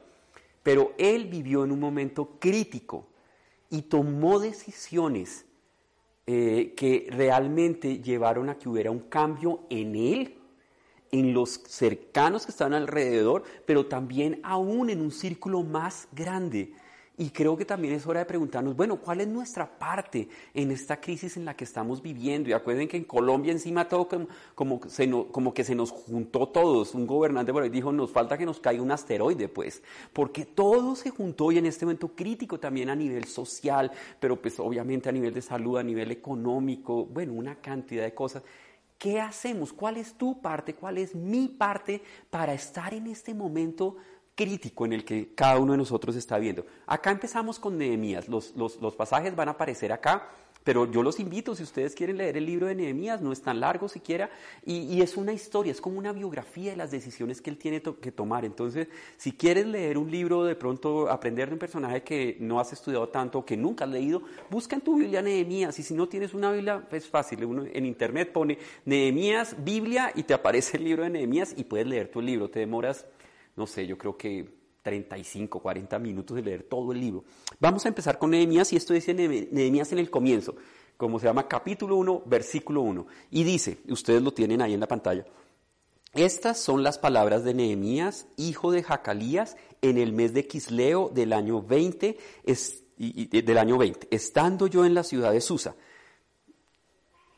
Pero 0.62 0.92
él 0.98 1.26
vivió 1.26 1.64
en 1.64 1.72
un 1.72 1.80
momento 1.80 2.36
crítico 2.38 3.08
y 3.70 3.82
tomó 3.82 4.38
decisiones 4.38 5.46
eh, 6.26 6.74
que 6.76 7.06
realmente 7.10 8.00
llevaron 8.00 8.48
a 8.50 8.58
que 8.58 8.68
hubiera 8.68 8.90
un 8.90 9.00
cambio 9.00 9.60
en 9.70 9.96
él, 9.96 10.37
en 11.10 11.34
los 11.34 11.62
cercanos 11.66 12.44
que 12.44 12.52
estaban 12.52 12.74
alrededor, 12.74 13.44
pero 13.66 13.86
también 13.86 14.40
aún 14.42 14.90
en 14.90 15.00
un 15.00 15.10
círculo 15.10 15.62
más 15.62 16.08
grande. 16.12 16.72
Y 17.20 17.30
creo 17.30 17.56
que 17.56 17.64
también 17.64 17.94
es 17.94 18.06
hora 18.06 18.20
de 18.20 18.26
preguntarnos, 18.26 18.76
bueno, 18.76 19.00
¿cuál 19.00 19.20
es 19.20 19.26
nuestra 19.26 19.76
parte 19.76 20.28
en 20.54 20.70
esta 20.70 21.00
crisis 21.00 21.36
en 21.36 21.44
la 21.44 21.56
que 21.56 21.64
estamos 21.64 22.00
viviendo? 22.00 22.48
Y 22.48 22.52
acuerden 22.52 22.86
que 22.86 22.96
en 22.96 23.02
Colombia 23.02 23.50
encima 23.50 23.88
todo 23.88 24.06
como, 24.06 24.28
como, 24.54 25.26
como 25.32 25.52
que 25.52 25.64
se 25.64 25.74
nos 25.74 25.90
juntó 25.90 26.46
todos. 26.46 26.94
Un 26.94 27.08
gobernante 27.08 27.52
por 27.52 27.64
ahí 27.64 27.70
dijo, 27.70 27.90
nos 27.90 28.12
falta 28.12 28.38
que 28.38 28.46
nos 28.46 28.60
caiga 28.60 28.84
un 28.84 28.92
asteroide, 28.92 29.48
pues, 29.48 29.82
porque 30.12 30.44
todo 30.44 30.94
se 30.94 31.10
juntó 31.10 31.50
y 31.50 31.58
en 31.58 31.66
este 31.66 31.84
momento 31.86 32.12
crítico 32.14 32.60
también 32.60 32.88
a 32.88 32.94
nivel 32.94 33.24
social, 33.24 33.90
pero 34.20 34.40
pues 34.40 34.60
obviamente 34.60 35.08
a 35.08 35.12
nivel 35.12 35.34
de 35.34 35.42
salud, 35.42 35.76
a 35.76 35.82
nivel 35.82 36.12
económico, 36.12 37.04
bueno, 37.04 37.32
una 37.32 37.56
cantidad 37.56 38.04
de 38.04 38.14
cosas. 38.14 38.44
¿Qué 38.98 39.20
hacemos? 39.20 39.72
¿Cuál 39.72 39.96
es 39.96 40.14
tu 40.14 40.40
parte? 40.40 40.74
¿Cuál 40.74 40.98
es 40.98 41.14
mi 41.14 41.48
parte 41.48 42.02
para 42.30 42.52
estar 42.52 42.92
en 42.92 43.06
este 43.06 43.32
momento 43.32 43.96
crítico 44.38 44.86
en 44.86 44.92
el 44.92 45.04
que 45.04 45.34
cada 45.34 45.58
uno 45.58 45.72
de 45.72 45.78
nosotros 45.78 46.14
está 46.14 46.38
viendo. 46.38 46.64
Acá 46.86 47.10
empezamos 47.10 47.58
con 47.58 47.76
Nehemías, 47.76 48.28
los, 48.28 48.54
los, 48.54 48.94
pasajes 48.94 49.34
van 49.34 49.48
a 49.48 49.50
aparecer 49.50 49.92
acá, 49.92 50.28
pero 50.64 50.90
yo 50.90 51.02
los 51.02 51.18
invito, 51.18 51.54
si 51.54 51.62
ustedes 51.62 51.94
quieren 51.94 52.18
leer 52.18 52.36
el 52.36 52.44
libro 52.44 52.66
de 52.66 52.74
Nehemías, 52.74 53.22
no 53.22 53.32
es 53.32 53.40
tan 53.40 53.60
largo 53.60 53.88
siquiera, 53.88 54.30
y, 54.64 55.00
es 55.00 55.16
una 55.16 55.32
historia, 55.32 55.72
es 55.72 55.80
como 55.80 55.98
una 55.98 56.12
biografía 56.12 56.72
de 56.72 56.76
las 56.76 56.90
decisiones 56.90 57.40
que 57.40 57.50
él 57.50 57.56
tiene 57.56 57.80
que 57.80 58.12
tomar. 58.12 58.44
Entonces, 58.44 58.88
si 59.16 59.32
quieres 59.32 59.66
leer 59.66 59.96
un 59.96 60.10
libro, 60.10 60.44
de 60.44 60.56
pronto 60.56 61.08
aprender 61.08 61.48
de 61.48 61.54
un 61.54 61.58
personaje 61.58 62.02
que 62.02 62.36
no 62.40 62.60
has 62.60 62.72
estudiado 62.72 63.08
tanto, 63.08 63.44
que 63.44 63.56
nunca 63.56 63.84
has 63.84 63.90
leído, 63.90 64.22
busca 64.50 64.76
en 64.76 64.82
tu 64.82 64.98
Biblia 64.98 65.22
Nehemías, 65.22 65.78
y 65.78 65.82
si 65.82 65.94
no 65.94 66.08
tienes 66.08 66.34
una 66.34 66.52
Biblia, 66.52 66.86
es 66.90 67.08
fácil, 67.08 67.44
uno 67.44 67.64
en 67.64 67.86
internet 67.86 68.32
pone 68.32 68.58
Nehemías, 68.84 69.56
Biblia, 69.64 70.12
y 70.14 70.24
te 70.24 70.34
aparece 70.34 70.76
el 70.76 70.84
libro 70.84 71.04
de 71.04 71.10
Nehemías, 71.10 71.54
y 71.56 71.64
puedes 71.64 71.86
leer 71.86 72.10
tu 72.10 72.20
libro, 72.20 72.50
te 72.50 72.60
demoras 72.60 73.06
no 73.58 73.66
sé, 73.66 73.88
yo 73.88 73.98
creo 73.98 74.16
que 74.16 74.48
35, 74.82 75.60
40 75.60 75.98
minutos 75.98 76.36
de 76.36 76.42
leer 76.42 76.62
todo 76.62 76.92
el 76.92 77.00
libro. 77.00 77.24
Vamos 77.60 77.84
a 77.84 77.88
empezar 77.88 78.18
con 78.18 78.30
Nehemías 78.30 78.72
y 78.72 78.76
esto 78.76 78.94
dice 78.94 79.14
Nehemías 79.14 79.92
en 79.92 79.98
el 79.98 80.10
comienzo, 80.10 80.56
como 80.96 81.18
se 81.18 81.26
llama 81.26 81.48
capítulo 81.48 81.96
1, 81.96 82.22
versículo 82.26 82.82
1. 82.82 83.06
Y 83.30 83.44
dice, 83.44 83.78
ustedes 83.88 84.22
lo 84.22 84.32
tienen 84.32 84.62
ahí 84.62 84.74
en 84.74 84.80
la 84.80 84.88
pantalla, 84.88 85.24
estas 86.14 86.58
son 86.58 86.82
las 86.82 86.98
palabras 86.98 87.44
de 87.44 87.54
Nehemías, 87.54 88.26
hijo 88.36 88.72
de 88.72 88.82
Jacalías, 88.82 89.56
en 89.82 89.98
el 89.98 90.12
mes 90.12 90.32
de 90.32 90.46
Quisleo 90.46 91.10
del 91.10 91.32
año 91.32 91.62
20, 91.62 92.16
del 92.96 93.58
año 93.58 93.78
20, 93.78 94.08
estando 94.10 94.66
yo 94.66 94.84
en 94.84 94.94
la 94.94 95.04
ciudad 95.04 95.32
de 95.32 95.40
Susa. 95.40 95.76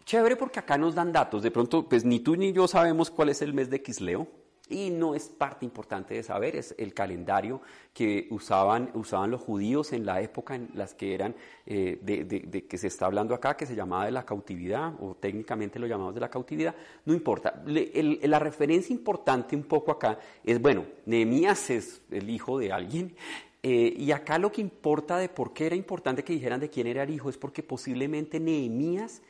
Chévere 0.05 0.37
porque 0.37 0.61
acá 0.61 0.79
nos 0.79 0.95
dan 0.95 1.13
datos, 1.13 1.43
de 1.43 1.51
pronto 1.51 1.89
pues 1.89 2.05
ni 2.05 2.21
tú 2.21 2.37
ni 2.37 2.53
yo 2.53 2.67
sabemos 2.69 3.11
cuál 3.11 3.29
es 3.29 3.43
el 3.43 3.53
mes 3.55 3.71
de 3.71 3.83
Quisleo, 3.83 4.29
y 4.71 4.91
no 4.91 5.15
es 5.17 5.29
parte 5.29 5.65
importante 5.65 6.15
de 6.15 6.23
saber, 6.23 6.55
es 6.55 6.75
el 6.79 6.95
calendario 6.95 7.61
que 7.93 8.29
usaban, 8.31 8.91
usaban 8.95 9.31
los 9.31 9.41
judíos 9.41 9.93
en 9.93 10.07
la 10.07 10.23
época 10.23 10.55
en 10.55 10.71
las 10.75 10.95
que 10.95 11.13
eran, 11.13 11.35
eh, 11.67 11.99
de, 12.01 12.67
que 12.67 12.79
se 12.79 12.87
está 12.87 13.07
hablando 13.07 13.35
acá, 13.35 13.57
que 13.57 13.67
se 13.67 13.75
llamaba 13.75 14.05
de 14.05 14.13
la 14.13 14.25
cautividad, 14.25 14.95
o 15.01 15.17
técnicamente 15.17 15.81
lo 15.81 15.89
llamamos 15.89 16.15
de 16.15 16.21
la 16.21 16.31
cautividad, 16.31 16.75
no 17.05 17.13
importa. 17.13 17.63
la 17.67 18.39
referencia 18.39 18.95
importante 18.95 19.57
un 19.57 19.65
poco 19.65 19.91
acá 19.91 20.19
es, 20.45 20.63
bueno, 20.63 20.85
Nehemías 21.05 21.69
es 21.71 22.03
el 22.11 22.31
hijo 22.31 22.59
de 22.59 22.73
alguien, 22.73 23.17
eh, 23.63 23.93
y 23.97 24.13
acá 24.13 24.39
lo 24.39 24.53
que 24.53 24.61
importa 24.61 25.19
de 25.19 25.29
por 25.29 25.53
qué 25.53 25.67
era 25.67 25.77
importante 25.77 26.23
que 26.23 26.33
dijeran 26.33 26.61
de 26.61 26.71
quién 26.71 26.87
era 26.87 27.03
el 27.03 27.11
hijo 27.11 27.29
es 27.29 27.37
porque 27.37 27.63
posiblemente 27.63 28.41
Nehemías 28.41 29.21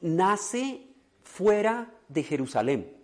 nace 0.00 0.88
fuera 1.22 1.94
de 2.08 2.22
Jerusalén 2.24 3.03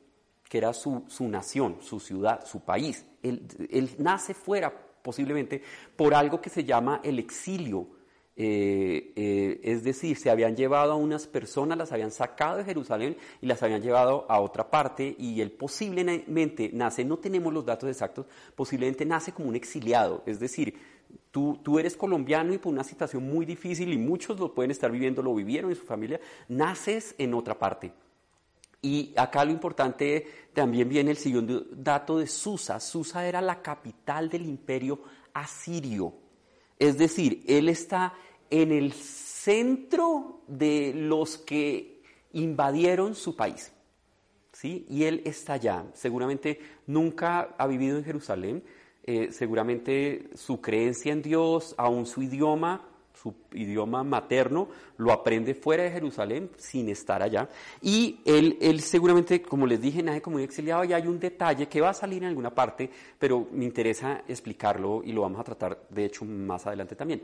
que 0.50 0.58
era 0.58 0.72
su, 0.74 1.04
nación, 1.20 1.76
su 1.80 2.00
ciudad, 2.00 2.44
su 2.44 2.58
país. 2.58 3.06
Él, 3.22 3.88
nace 3.98 4.34
fuera 4.34 4.74
posiblemente 5.00 5.62
por 5.94 6.12
algo 6.12 6.40
que 6.40 6.50
se 6.50 6.64
llama 6.64 7.00
el 7.04 7.20
exilio. 7.20 7.86
Eh, 8.34 9.12
eh, 9.14 9.60
es 9.62 9.84
decir, 9.84 10.16
se 10.16 10.28
habían 10.28 10.56
llevado 10.56 10.92
a 10.92 10.96
unas 10.96 11.28
personas, 11.28 11.78
las 11.78 11.92
habían 11.92 12.10
sacado 12.10 12.56
de 12.56 12.64
Jerusalén 12.64 13.16
y 13.40 13.46
las 13.46 13.62
habían 13.62 13.80
llevado 13.80 14.26
a 14.28 14.40
otra 14.40 14.68
parte 14.68 15.14
y 15.16 15.40
él 15.40 15.52
posiblemente 15.52 16.70
nace, 16.72 17.04
no 17.04 17.18
tenemos 17.18 17.52
los 17.52 17.64
datos 17.64 17.88
exactos, 17.88 18.26
posiblemente 18.56 19.04
nace 19.04 19.30
como 19.30 19.50
un 19.50 19.56
exiliado, 19.56 20.24
es 20.26 20.40
decir, 20.40 20.74
tú, 21.30 21.60
tú 21.62 21.78
eres 21.78 21.96
colombiano 21.96 22.52
y 22.54 22.58
por 22.58 22.72
una 22.72 22.82
situación 22.82 23.22
muy 23.22 23.44
difícil 23.44 23.92
y 23.92 23.98
muchos 23.98 24.40
lo 24.40 24.52
pueden 24.52 24.70
estar 24.70 24.90
viviendo, 24.90 25.22
lo 25.22 25.34
vivieron 25.34 25.70
en 25.70 25.76
su 25.76 25.84
familia, 25.84 26.18
naces 26.48 27.14
en 27.18 27.34
otra 27.34 27.56
parte. 27.56 27.92
Y 28.82 29.12
acá 29.16 29.44
lo 29.44 29.50
importante 29.50 30.26
también 30.54 30.88
viene 30.88 31.10
el 31.10 31.16
siguiente 31.16 31.64
dato 31.72 32.18
de 32.18 32.26
Susa. 32.26 32.80
Susa 32.80 33.26
era 33.26 33.40
la 33.40 33.60
capital 33.60 34.28
del 34.28 34.46
imperio 34.46 35.00
asirio. 35.34 36.14
Es 36.78 36.96
decir, 36.96 37.44
él 37.46 37.68
está 37.68 38.14
en 38.48 38.72
el 38.72 38.92
centro 38.92 40.42
de 40.46 40.92
los 40.94 41.36
que 41.36 42.02
invadieron 42.32 43.14
su 43.14 43.36
país. 43.36 43.72
¿sí? 44.52 44.86
Y 44.88 45.04
él 45.04 45.22
está 45.24 45.54
allá. 45.54 45.84
Seguramente 45.92 46.58
nunca 46.86 47.54
ha 47.58 47.66
vivido 47.66 47.98
en 47.98 48.04
Jerusalén. 48.04 48.64
Eh, 49.04 49.30
seguramente 49.32 50.30
su 50.34 50.60
creencia 50.60 51.12
en 51.12 51.22
Dios, 51.22 51.74
aún 51.78 52.06
su 52.06 52.22
idioma, 52.22 52.89
su 53.20 53.34
idioma 53.52 54.02
materno, 54.02 54.68
lo 54.96 55.12
aprende 55.12 55.54
fuera 55.54 55.82
de 55.82 55.90
Jerusalén 55.90 56.50
sin 56.56 56.88
estar 56.88 57.22
allá. 57.22 57.48
Y 57.82 58.20
él, 58.24 58.56
él 58.60 58.80
seguramente, 58.80 59.42
como 59.42 59.66
les 59.66 59.80
dije, 59.80 60.02
nace 60.02 60.22
como 60.22 60.36
un 60.36 60.42
exiliado 60.42 60.84
y 60.84 60.92
hay 60.92 61.06
un 61.06 61.20
detalle 61.20 61.68
que 61.68 61.80
va 61.80 61.90
a 61.90 61.94
salir 61.94 62.22
en 62.22 62.30
alguna 62.30 62.54
parte, 62.54 62.88
pero 63.18 63.46
me 63.52 63.64
interesa 63.64 64.22
explicarlo 64.26 65.02
y 65.04 65.12
lo 65.12 65.22
vamos 65.22 65.40
a 65.40 65.44
tratar, 65.44 65.82
de 65.90 66.06
hecho, 66.06 66.24
más 66.24 66.66
adelante 66.66 66.96
también. 66.96 67.22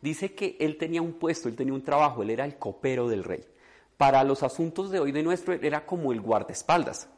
Dice 0.00 0.34
que 0.34 0.56
él 0.60 0.76
tenía 0.76 1.00
un 1.00 1.14
puesto, 1.14 1.48
él 1.48 1.56
tenía 1.56 1.74
un 1.74 1.82
trabajo, 1.82 2.22
él 2.22 2.30
era 2.30 2.44
el 2.44 2.56
copero 2.56 3.08
del 3.08 3.24
rey. 3.24 3.44
Para 3.96 4.24
los 4.24 4.42
asuntos 4.42 4.90
de 4.90 5.00
hoy 5.00 5.12
de 5.12 5.22
nuestro, 5.22 5.54
era 5.54 5.84
como 5.84 6.12
el 6.12 6.20
guardaespaldas. 6.20 7.08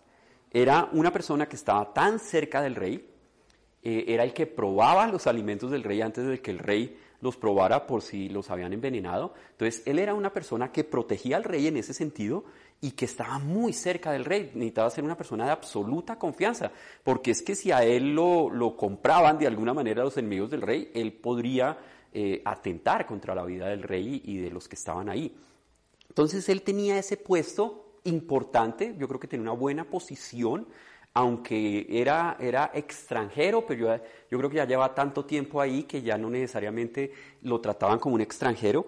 Era 0.53 0.89
una 0.93 1.13
persona 1.13 1.49
que 1.49 1.57
estaba 1.57 1.93
tan 1.93 2.19
cerca 2.19 2.61
del 2.61 2.75
rey, 2.75 3.09
eh, 3.83 4.05
era 4.07 4.23
el 4.23 4.33
que 4.33 4.47
probaba 4.47 5.09
los 5.09 5.27
alimentos 5.27 5.71
del 5.71 5.83
rey 5.83 6.01
antes 6.03 6.27
de 6.27 6.41
que 6.41 6.53
el 6.53 6.59
rey 6.59 6.97
los 7.23 7.37
probara 7.37 7.87
por 7.87 8.03
si 8.03 8.29
los 8.29 8.51
habían 8.51 8.73
envenenado. 8.73 9.33
Entonces, 9.53 9.83
él 9.87 9.99
era 9.99 10.13
una 10.13 10.33
persona 10.33 10.73
que 10.73 10.85
protegía 10.85 11.37
al 11.37 11.45
rey 11.45 11.69
en 11.69 11.79
ese 11.79 11.95
sentido 11.95 12.45
y 12.81 12.91
que 12.91 13.05
estaba 13.05 13.39
muy 13.39 13.73
cerca 13.73 14.11
del 14.11 14.25
rey. 14.25 14.51
Necesitaba 14.55 14.91
ser 14.91 15.05
una 15.05 15.17
persona 15.17 15.47
de 15.47 15.53
absoluta 15.53 16.19
confianza, 16.19 16.73
porque 17.05 17.31
es 17.31 17.41
que 17.41 17.55
si 17.55 17.71
a 17.71 17.85
él 17.85 18.13
lo, 18.13 18.51
lo 18.51 18.77
compraban 18.77 19.39
de 19.39 19.47
alguna 19.47 19.73
manera 19.73 20.03
los 20.03 20.17
enemigos 20.19 20.51
del 20.51 20.63
rey, 20.63 20.91
él 20.95 21.13
podría 21.13 21.79
eh, 22.13 22.43
atentar 22.45 23.07
contra 23.07 23.37
la 23.37 23.45
vida 23.45 23.69
del 23.69 23.85
rey 23.85 24.21
y 24.25 24.39
de 24.39 24.51
los 24.51 24.69
que 24.69 24.75
estaban 24.75 25.09
ahí. 25.09 25.35
Entonces, 26.09 26.49
él 26.49 26.63
tenía 26.63 26.99
ese 26.99 27.17
puesto 27.17 28.01
importante, 28.05 28.97
yo 28.99 29.07
creo 29.07 29.21
que 29.21 29.29
tenía 29.29 29.43
una 29.43 29.59
buena 29.59 29.89
posición, 29.89 30.67
aunque 31.15 31.87
era, 31.91 32.37
era 32.41 32.71
extranjero, 32.73 33.67
pero 33.67 33.81
yo, 33.81 34.05
yo, 34.31 34.39
creo 34.39 34.51
que 34.51 34.57
ya 34.57 34.65
lleva 34.65 34.95
tanto 34.95 35.25
tiempo 35.25 35.61
ahí 35.61 35.85
que 35.85 36.03
ya 36.03 36.17
no 36.17 36.31
necesariamente 36.31 37.13
lo 37.43 37.61
trataban 37.61 37.99
como 37.99 38.15
un 38.15 38.23
extranjero. 38.23 38.87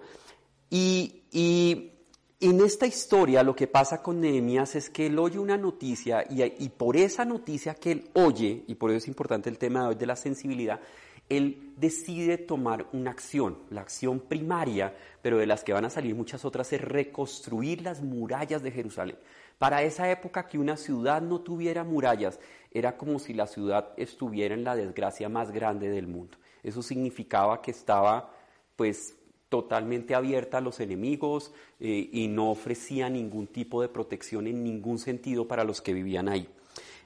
Y, 0.69 1.23
y 1.31 1.91
en 2.39 2.59
esta 2.61 2.87
historia 2.87 3.43
lo 3.43 3.55
que 3.55 3.67
pasa 3.67 4.01
con 4.01 4.19
Nehemías 4.19 4.75
es 4.75 4.89
que 4.89 5.05
él 5.05 5.19
oye 5.19 5.37
una 5.37 5.57
noticia 5.57 6.25
y, 6.29 6.43
y, 6.43 6.69
por 6.69 6.97
esa 6.97 7.25
noticia 7.25 7.75
que 7.75 7.91
él 7.91 8.09
oye, 8.13 8.63
y 8.67 8.75
por 8.75 8.89
eso 8.89 8.97
es 8.97 9.07
importante 9.07 9.49
el 9.49 9.57
tema 9.57 9.81
de 9.81 9.87
hoy 9.89 9.95
de 9.95 10.05
la 10.07 10.15
sensibilidad, 10.15 10.79
él 11.29 11.73
decide 11.77 12.37
tomar 12.37 12.87
una 12.93 13.11
acción, 13.11 13.57
la 13.69 13.81
acción 13.81 14.19
primaria, 14.19 14.95
pero 15.21 15.37
de 15.37 15.47
las 15.47 15.63
que 15.63 15.73
van 15.73 15.85
a 15.85 15.89
salir 15.89 16.13
muchas 16.13 16.45
otras, 16.45 16.71
es 16.73 16.81
reconstruir 16.81 17.81
las 17.81 18.01
murallas 18.01 18.61
de 18.61 18.71
Jerusalén. 18.71 19.17
Para 19.57 19.83
esa 19.83 20.09
época 20.11 20.47
que 20.47 20.57
una 20.57 20.77
ciudad 20.77 21.21
no 21.21 21.41
tuviera 21.41 21.83
murallas 21.83 22.39
era 22.71 22.97
como 22.97 23.19
si 23.19 23.33
la 23.33 23.47
ciudad 23.47 23.93
estuviera 23.95 24.53
en 24.53 24.63
la 24.63 24.75
desgracia 24.75 25.29
más 25.29 25.51
grande 25.51 25.89
del 25.89 26.07
mundo. 26.07 26.37
Eso 26.61 26.81
significaba 26.81 27.61
que 27.61 27.71
estaba 27.71 28.33
pues 28.75 29.15
totalmente 29.47 30.15
abierta 30.15 30.57
a 30.57 30.61
los 30.61 30.79
enemigos 30.79 31.53
eh, 31.79 32.09
y 32.11 32.27
no 32.27 32.51
ofrecía 32.51 33.09
ningún 33.09 33.47
tipo 33.47 33.81
de 33.81 33.87
protección 33.87 34.47
en 34.47 34.63
ningún 34.63 34.99
sentido 34.99 35.47
para 35.47 35.63
los 35.63 35.81
que 35.81 35.93
vivían 35.93 36.27
ahí. 36.27 36.49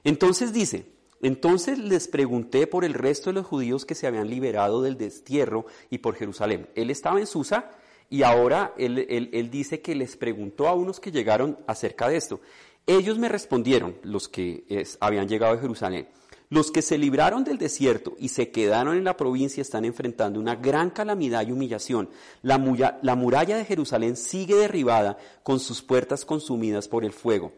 Entonces 0.02 0.52
dice, 0.52 0.86
entonces 1.22 1.78
les 1.78 2.08
pregunté 2.08 2.66
por 2.66 2.84
el 2.84 2.94
resto 2.94 3.30
de 3.30 3.34
los 3.34 3.46
judíos 3.46 3.84
que 3.84 3.94
se 3.94 4.06
habían 4.06 4.30
liberado 4.30 4.82
del 4.82 4.96
destierro 4.96 5.66
y 5.90 5.98
por 5.98 6.16
Jerusalén. 6.16 6.68
Él 6.74 6.90
estaba 6.90 7.20
en 7.20 7.26
Susa 7.26 7.70
Y 8.10 8.24
ahora 8.24 8.74
él, 8.76 9.48
dice 9.52 9.80
que 9.80 9.94
les 9.94 10.16
preguntó 10.16 10.66
a 10.66 10.74
unos 10.74 10.98
que 10.98 11.12
llegaron 11.12 11.58
acerca 11.68 12.08
de 12.08 12.16
esto. 12.16 12.40
Ellos 12.84 13.18
me 13.18 13.28
respondieron, 13.28 13.96
los 14.02 14.28
que 14.28 14.64
habían 14.98 15.28
llegado 15.28 15.54
de 15.54 15.60
Jerusalén, 15.60 16.08
los 16.48 16.72
que 16.72 16.82
se 16.82 16.98
libraron 16.98 17.44
del 17.44 17.58
desierto 17.58 18.16
y 18.18 18.30
se 18.30 18.50
quedaron 18.50 18.96
en 18.96 19.04
la 19.04 19.16
provincia 19.16 19.60
están 19.60 19.84
enfrentando 19.84 20.40
una 20.40 20.56
gran 20.56 20.90
calamidad 20.90 21.46
y 21.46 21.52
humillación. 21.52 22.10
La, 22.42 22.58
muralla 22.58 23.56
de 23.56 23.64
Jerusalén 23.64 24.16
sigue 24.16 24.56
derribada 24.56 25.16
con 25.44 25.60
sus 25.60 25.80
puertas 25.80 26.24
consumidas 26.24 26.88
por 26.88 27.04
el 27.04 27.12
fuego. 27.12 27.52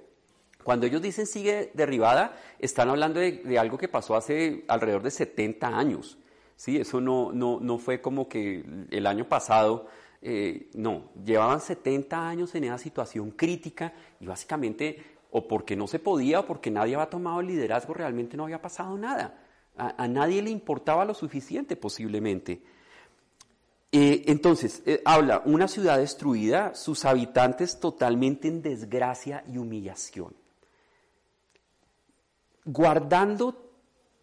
Cuando 0.63 0.85
ellos 0.85 1.01
dicen 1.01 1.27
sigue 1.27 1.71
derribada, 1.73 2.39
están 2.59 2.91
hablando 2.91 3.19
de, 3.19 3.59
algo 3.59 3.79
que 3.79 3.89
pasó 3.89 4.15
hace 4.15 4.65
alrededor 4.69 5.03
de 5.03 5.11
70 5.11 5.67
años. 5.67 6.19
¿sí? 6.57 6.77
Eso 6.77 7.01
no, 7.01 7.33
no, 7.33 7.59
no 7.59 7.79
fue 7.79 8.03
como 8.03 8.29
que 8.29 8.63
el 8.91 9.07
año 9.07 9.27
pasado, 9.27 9.89
eh, 10.25 10.71
no, 10.75 11.11
llevaban 11.25 11.61
70 11.61 12.29
años 12.29 12.55
en 12.55 12.65
esa 12.65 12.79
situación 12.79 13.33
crítica 13.33 13.93
y 14.21 14.27
básicamente 14.27 15.13
o 15.33 15.49
porque 15.49 15.75
no 15.75 15.89
se 15.89 15.99
podía 15.99 16.41
o 16.41 16.47
porque 16.47 16.71
nadie 16.71 16.95
había 16.95 17.11
tomado 17.11 17.41
el 17.41 17.49
liderazgo, 17.49 17.93
realmente 17.93 18.37
no 18.37 18.45
había 18.45 18.63
pasado 18.63 18.97
nada. 18.97 19.39
A, 19.77 20.07
nadie 20.07 20.43
le 20.43 20.51
importaba 20.51 21.05
lo 21.05 21.15
suficiente 21.15 21.75
posiblemente. 21.75 22.63
Eh, 23.91 24.25
entonces, 24.27 24.83
eh, 24.87 25.03
habla, 25.05 25.43
una 25.45 25.67
ciudad 25.67 25.99
destruida, 25.99 26.75
sus 26.75 27.05
habitantes 27.05 27.81
totalmente 27.81 28.47
en 28.47 28.63
desgracia 28.63 29.43
y 29.49 29.57
humillación. 29.59 30.35
Guardando 32.65 33.57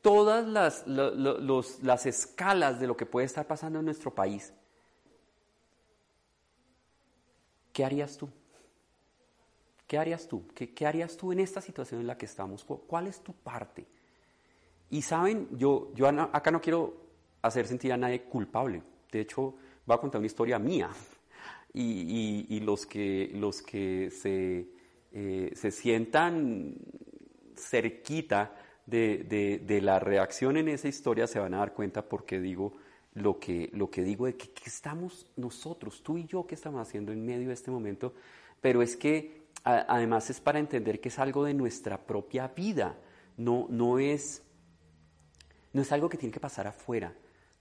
todas 0.02 0.48
las, 0.48 0.88
las 0.88 2.06
escalas 2.06 2.80
de 2.80 2.88
lo 2.88 2.96
que 2.96 3.06
puede 3.06 3.26
estar 3.26 3.48
pasando 3.48 3.80
en 3.80 3.86
nuestro 3.86 4.14
país, 4.14 4.54
¿qué 7.80 7.86
harías 7.86 8.18
tú? 8.18 8.28
¿Qué 9.88 9.98
harías 9.98 10.28
tú? 10.28 10.44
¿Qué, 10.54 10.86
harías 10.86 11.16
tú 11.16 11.32
en 11.32 11.40
esta 11.40 11.62
situación 11.62 12.02
en 12.02 12.08
la 12.08 12.18
que 12.18 12.26
estamos? 12.26 12.66
¿Cuál 12.66 13.08
es 13.08 13.24
tu 13.24 13.32
parte? 13.32 13.88
Y 14.90 15.02
saben, 15.02 15.48
yo, 15.58 15.90
yo 15.96 16.10
acá 16.10 16.52
no 16.52 16.60
quiero 16.60 16.94
hacer 17.42 17.66
sentir 17.68 17.94
a 17.94 17.98
nadie 17.98 18.24
culpable. 18.24 18.84
De 19.10 19.22
hecho, 19.22 19.56
voy 19.86 19.96
a 19.96 19.98
contar 19.98 20.20
una 20.20 20.26
historia 20.26 20.60
mía. 20.60 20.90
Y, 21.74 22.60
los 22.66 22.86
que, 22.86 23.32
los 23.36 23.62
que 23.62 24.12
se, 24.12 24.68
eh, 25.14 25.52
se 25.56 25.72
sientan 25.72 26.76
cerquita 27.56 28.58
de, 28.88 29.64
de, 29.66 29.82
la 29.82 30.00
reacción 30.00 30.58
en 30.58 30.68
esa 30.68 30.90
historia 30.90 31.28
se 31.28 31.40
van 31.40 31.54
a 31.54 31.60
dar 31.60 31.74
cuenta 31.74 32.10
porque 32.10 32.42
digo 32.42 32.74
lo 33.22 33.40
que, 33.40 33.70
lo 33.74 33.90
que 33.90 34.04
digo 34.04 34.26
de 34.26 34.36
que, 34.36 34.50
estamos 34.66 35.28
nosotros, 35.36 36.02
tú 36.04 36.18
y 36.18 36.26
yo, 36.26 36.46
que 36.46 36.56
estamos 36.56 36.82
haciendo 36.82 37.12
en 37.12 37.26
medio 37.26 37.48
de 37.48 37.54
este 37.54 37.72
momento. 37.72 38.14
Pero 38.62 38.82
es 38.82 38.96
que 38.96 39.44
además 39.64 40.30
es 40.30 40.40
para 40.40 40.60
entender 40.60 41.00
que 41.00 41.10
es 41.10 41.20
algo 41.20 41.46
de 41.46 41.54
nuestra 41.54 42.06
propia 42.06 42.48
vida, 42.50 42.98
no, 43.38 43.68
no, 43.70 44.00
es, 44.00 44.44
no 45.74 45.82
es 45.82 45.92
algo 45.92 46.10
que 46.10 46.18
tiene 46.18 46.34
que 46.34 46.40
pasar 46.40 46.68
afuera, 46.68 47.14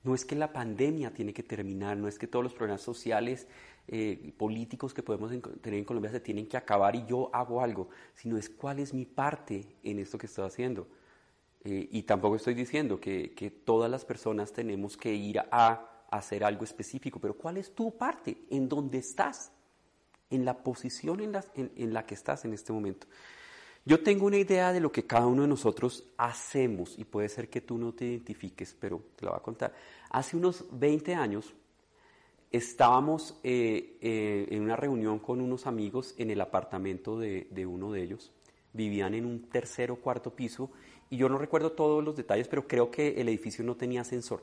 no 0.05 0.15
es 0.15 0.25
que 0.25 0.35
la 0.35 0.53
pandemia 0.53 1.13
tiene 1.13 1.33
que 1.33 1.43
terminar, 1.43 1.97
no 1.97 2.09
es 2.09 2.19
que 2.19 2.27
todos 2.27 2.43
los 2.43 2.55
problemas 2.55 2.83
sociales 2.83 3.47
eh, 3.89 4.33
políticos 4.37 4.93
que 4.95 5.03
podemos 5.03 5.31
tener 5.61 5.79
en 5.79 5.85
Colombia 5.85 6.11
se 6.11 6.21
tienen 6.21 6.47
que 6.47 6.57
acabar 6.57 6.95
y 6.95 7.05
yo 7.07 7.31
hago 7.35 7.63
algo, 7.63 7.89
sino 8.15 8.37
es 8.37 8.49
cuál 8.49 8.79
es 8.79 8.95
mi 8.95 9.07
parte 9.07 9.77
en 9.83 9.99
esto 9.99 10.19
que 10.19 10.27
estoy 10.27 10.47
haciendo. 10.47 10.87
Eh, 11.65 11.89
y 11.91 12.03
tampoco 12.03 12.37
estoy 12.37 12.55
diciendo 12.55 13.01
que, 13.01 13.63
todas 13.65 13.91
las 13.91 14.05
personas 14.05 14.53
tenemos 14.53 14.97
que 14.97 15.15
ir 15.15 15.41
a 15.41 16.07
hacer 16.11 16.45
algo 16.45 16.65
específico, 16.65 17.19
pero 17.21 17.35
¿cuál 17.37 17.57
es 17.57 17.75
tu 17.75 17.97
parte? 17.97 18.37
¿En 18.51 18.69
dónde 18.69 18.99
estás? 18.99 19.53
en 20.31 20.45
la 20.45 20.63
posición 20.63 21.21
en 21.21 21.93
la, 21.93 22.07
que 22.07 22.15
estás 22.15 22.45
en 22.45 22.53
este 22.53 22.73
momento. 22.73 23.07
Yo 23.85 24.03
tengo 24.03 24.27
una 24.27 24.37
idea 24.37 24.73
de 24.73 24.81
lo 24.81 24.93
que 24.93 25.07
cada 25.07 25.27
uno 25.27 25.43
de 25.43 25.49
nosotros 25.49 26.05
hacemos 26.19 26.99
y 26.99 27.05
puede 27.05 27.29
ser 27.29 27.49
que 27.49 27.61
tú 27.61 27.79
no 27.79 27.93
te 27.95 28.05
identifiques, 28.05 28.77
pero 28.79 29.03
te 29.17 29.25
lo 29.25 29.31
voy 29.31 29.41
a 29.41 29.43
contar. 29.43 29.73
Hace 30.11 30.37
unos 30.37 30.67
20 30.73 31.15
años 31.15 31.55
estábamos 32.51 33.39
eh, 33.43 33.97
eh, 34.01 34.49
en 34.51 34.63
una 34.63 34.77
reunión 34.77 35.19
con 35.19 35.41
unos 35.41 35.67
amigos 35.67 36.15
en 36.19 36.31
el 36.31 36.41
apartamento 36.41 37.19
de, 37.19 37.47
de, 37.51 37.65
uno 37.65 37.93
de 37.93 38.03
ellos. 38.03 38.33
Vivían 38.73 39.15
en 39.15 39.27
un 39.27 39.49
tercer 39.49 39.91
o 39.91 39.97
cuarto 39.97 40.35
piso 40.35 40.71
y 41.11 41.17
yo 41.17 41.29
no 41.29 41.39
recuerdo 41.39 41.73
todos 41.73 42.05
los 42.05 42.17
detalles, 42.17 42.49
pero 42.49 42.67
creo 42.67 42.91
que 42.91 43.21
el 43.21 43.29
edificio 43.29 43.65
no 43.65 43.77
tenía 43.77 44.03
ascensor. 44.03 44.43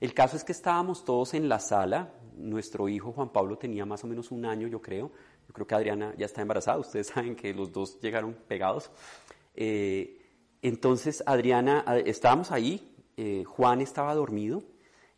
El 0.00 0.14
caso 0.14 0.36
es 0.36 0.42
que 0.42 0.52
estábamos 0.52 1.04
todos 1.04 1.34
en 1.34 1.48
la 1.48 1.60
sala, 1.60 2.12
nuestro 2.36 2.88
hijo 2.88 3.12
Juan 3.12 3.28
Pablo 3.30 3.56
tenía 3.56 3.86
más 3.86 4.02
o 4.02 4.08
menos 4.08 4.32
un 4.32 4.44
año, 4.44 4.66
yo 4.66 4.82
creo. 4.82 5.12
Yo 5.46 5.54
creo 5.54 5.66
que 5.66 5.74
Adriana 5.74 6.14
ya 6.16 6.26
está 6.26 6.42
embarazada. 6.42 6.78
Ustedes 6.78 7.06
saben 7.14 7.36
que 7.36 7.54
los 7.54 7.72
dos 7.72 8.00
llegaron 8.00 8.34
pegados. 8.48 8.90
Eh, 9.54 10.18
entonces, 10.62 11.22
Adriana, 11.26 11.84
estábamos 12.04 12.50
ahí, 12.52 12.94
eh, 13.16 13.44
Juan 13.44 13.80
estaba 13.80 14.14
dormido 14.14 14.62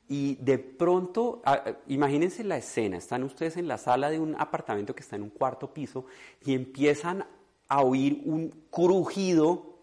y 0.09 0.37
de 0.37 0.59
pronto, 0.59 1.43
imagínense 1.87 2.45
la 2.45 2.59
escena, 2.59 2.99
están 2.99 3.23
ustedes 3.23 3.57
en 3.57 3.69
la 3.69 3.79
sala 3.79 4.11
de 4.11 4.19
un 4.19 4.35
apartamento 4.39 4.95
que 4.95 5.03
está 5.03 5.17
en 5.17 5.23
un 5.23 5.31
cuarto 5.31 5.73
piso 5.73 6.05
y 6.45 6.55
empiezan 6.55 7.25
a 7.69 7.83
oír 7.83 8.23
un 8.25 8.51
crujido 8.71 9.75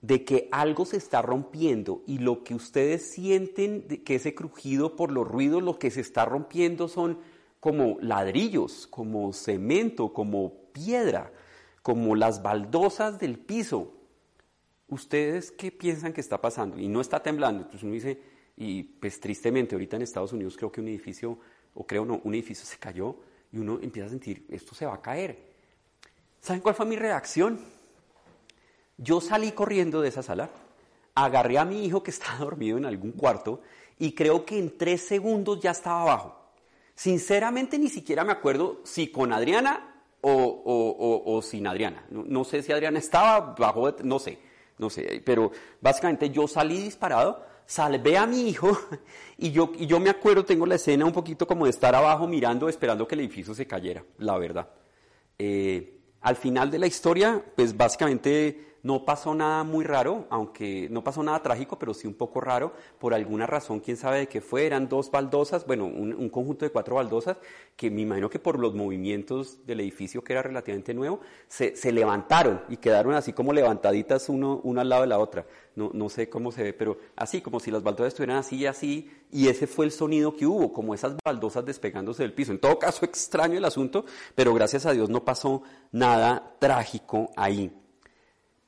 de 0.00 0.24
que 0.24 0.48
algo 0.52 0.84
se 0.84 0.96
está 0.96 1.22
rompiendo 1.22 2.02
y 2.06 2.18
lo 2.18 2.44
que 2.44 2.54
ustedes 2.54 3.10
sienten 3.10 3.82
que 4.04 4.14
ese 4.14 4.34
crujido 4.34 4.96
por 4.96 5.10
los 5.10 5.26
ruidos, 5.26 5.62
lo 5.62 5.78
que 5.78 5.90
se 5.90 6.00
está 6.00 6.24
rompiendo 6.24 6.88
son 6.88 7.18
como 7.60 7.98
ladrillos, 8.00 8.86
como 8.86 9.32
cemento, 9.32 10.12
como 10.12 10.52
piedra, 10.72 11.32
como 11.82 12.14
las 12.14 12.42
baldosas 12.42 13.18
del 13.18 13.38
piso. 13.38 13.94
¿Ustedes 14.88 15.50
qué 15.50 15.72
piensan 15.72 16.12
que 16.12 16.20
está 16.20 16.40
pasando? 16.40 16.78
Y 16.78 16.88
no 16.88 17.00
está 17.00 17.20
temblando. 17.20 17.62
Entonces 17.62 17.82
uno 17.82 17.94
dice, 17.94 18.20
y 18.56 18.84
pues 18.84 19.20
tristemente 19.20 19.74
ahorita 19.74 19.96
en 19.96 20.02
Estados 20.02 20.32
Unidos 20.32 20.56
creo 20.56 20.70
que 20.70 20.80
un 20.80 20.88
edificio, 20.88 21.38
o 21.74 21.86
creo 21.86 22.04
no, 22.04 22.20
un 22.22 22.34
edificio 22.34 22.64
se 22.64 22.78
cayó 22.78 23.16
y 23.52 23.58
uno 23.58 23.80
empieza 23.82 24.06
a 24.06 24.10
sentir, 24.10 24.46
esto 24.48 24.74
se 24.74 24.86
va 24.86 24.94
a 24.94 25.02
caer. 25.02 25.47
¿Saben 26.40 26.60
cuál 26.60 26.74
fue 26.74 26.86
mi 26.86 26.96
reacción? 26.96 27.60
Yo 28.96 29.20
salí 29.20 29.52
corriendo 29.52 30.00
de 30.00 30.08
esa 30.08 30.22
sala, 30.22 30.50
agarré 31.14 31.58
a 31.58 31.64
mi 31.64 31.84
hijo 31.84 32.02
que 32.02 32.10
estaba 32.12 32.38
dormido 32.38 32.78
en 32.78 32.84
algún 32.84 33.12
cuarto 33.12 33.60
y 33.98 34.12
creo 34.12 34.44
que 34.44 34.58
en 34.58 34.76
tres 34.76 35.02
segundos 35.02 35.60
ya 35.60 35.70
estaba 35.70 36.02
abajo. 36.02 36.36
Sinceramente 36.94 37.78
ni 37.78 37.88
siquiera 37.88 38.24
me 38.24 38.32
acuerdo 38.32 38.80
si 38.84 39.08
con 39.08 39.32
Adriana 39.32 40.02
o, 40.20 41.40
sin 41.42 41.66
Adriana. 41.66 42.04
No, 42.10 42.44
sé 42.44 42.62
si 42.62 42.72
Adriana 42.72 42.98
estaba 42.98 43.54
bajo, 43.56 43.94
no 44.02 44.18
sé, 44.18 44.38
no 44.78 44.90
sé, 44.90 45.22
pero 45.24 45.52
básicamente 45.80 46.30
yo 46.30 46.48
salí 46.48 46.82
disparado, 46.82 47.44
salvé 47.66 48.18
a 48.18 48.26
mi 48.26 48.48
hijo 48.48 48.76
y 49.38 49.52
yo, 49.52 49.70
y 49.78 49.86
yo 49.86 50.00
me 50.00 50.10
acuerdo, 50.10 50.44
tengo 50.44 50.66
la 50.66 50.74
escena 50.74 51.04
un 51.04 51.12
poquito 51.12 51.46
como 51.46 51.66
de 51.66 51.70
estar 51.70 51.94
abajo 51.94 52.26
mirando, 52.26 52.68
esperando 52.68 53.06
que 53.06 53.14
el 53.14 53.20
edificio 53.20 53.54
se 53.54 53.66
cayera, 53.66 54.04
la 54.18 54.36
verdad. 54.36 54.68
Eh, 55.38 55.97
al 56.20 56.36
final 56.36 56.70
de 56.70 56.78
la 56.78 56.86
historia, 56.86 57.44
pues 57.56 57.76
básicamente 57.76 58.67
no 58.82 59.04
pasó 59.04 59.34
nada 59.34 59.64
muy 59.64 59.84
raro, 59.84 60.26
aunque 60.30 60.88
no 60.90 61.02
pasó 61.02 61.22
nada 61.22 61.42
trágico, 61.42 61.78
pero 61.78 61.94
sí 61.94 62.06
un 62.06 62.14
poco 62.14 62.40
raro. 62.40 62.72
Por 62.98 63.12
alguna 63.12 63.46
razón, 63.46 63.80
quién 63.80 63.96
sabe 63.96 64.18
de 64.18 64.28
qué 64.28 64.40
fue. 64.40 64.66
Eran 64.66 64.88
dos 64.88 65.10
baldosas, 65.10 65.66
bueno, 65.66 65.86
un, 65.86 66.28
conjunto 66.28 66.64
de 66.64 66.70
cuatro 66.70 66.96
baldosas, 66.96 67.38
que 67.76 67.90
me 67.90 68.02
imagino 68.02 68.30
que 68.30 68.38
por 68.38 68.58
los 68.58 68.74
movimientos 68.74 69.66
del 69.66 69.80
edificio, 69.80 70.22
que 70.22 70.32
era 70.32 70.42
relativamente 70.42 70.94
nuevo, 70.94 71.20
se, 71.48 71.74
levantaron 71.92 72.62
y 72.68 72.76
quedaron 72.76 73.14
así 73.14 73.32
como 73.32 73.52
levantaditas 73.52 74.28
uno, 74.28 74.60
una 74.62 74.82
al 74.82 74.88
lado 74.88 75.02
de 75.02 75.08
la 75.08 75.18
otra. 75.18 75.46
No, 75.74 75.90
no 75.94 76.08
sé 76.08 76.28
cómo 76.28 76.52
se 76.52 76.62
ve, 76.62 76.72
pero 76.72 76.98
así, 77.16 77.40
como 77.40 77.60
si 77.60 77.70
las 77.70 77.82
baldosas 77.82 78.08
estuvieran 78.08 78.36
así 78.36 78.56
y 78.56 78.66
así. 78.66 79.10
Y 79.30 79.48
ese 79.48 79.66
fue 79.66 79.86
el 79.86 79.92
sonido 79.92 80.36
que 80.36 80.46
hubo, 80.46 80.72
como 80.72 80.94
esas 80.94 81.16
baldosas 81.24 81.64
despegándose 81.64 82.22
del 82.22 82.32
piso. 82.32 82.52
En 82.52 82.58
todo 82.58 82.78
caso, 82.78 83.04
extraño 83.04 83.58
el 83.58 83.64
asunto, 83.64 84.04
pero 84.34 84.54
gracias 84.54 84.86
a 84.86 84.92
Dios 84.92 85.08
no 85.10 85.24
pasó 85.24 85.62
nada 85.92 86.54
trágico 86.60 87.30
ahí. 87.36 87.72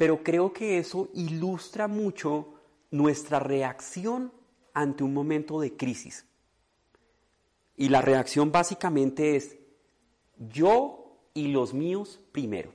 Pero 0.01 0.23
creo 0.23 0.55
que 0.55 0.79
eso 0.79 1.11
ilustra 1.13 1.87
mucho 1.87 2.55
nuestra 2.91 3.39
reacción 3.39 4.33
ante 4.73 5.05
un 5.05 5.13
momento 5.13 5.61
de 5.61 5.77
crisis. 5.77 6.25
Y 7.77 7.91
la 7.91 8.01
reacción 8.01 8.51
básicamente 8.51 9.37
es 9.37 9.59
yo 10.39 11.19
y 11.35 11.49
los 11.49 11.75
míos 11.75 12.19
primero. 12.33 12.73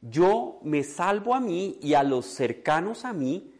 Yo 0.00 0.60
me 0.62 0.84
salvo 0.84 1.34
a 1.34 1.40
mí 1.40 1.76
y 1.82 1.94
a 1.94 2.04
los 2.04 2.26
cercanos 2.26 3.04
a 3.04 3.12
mí, 3.12 3.52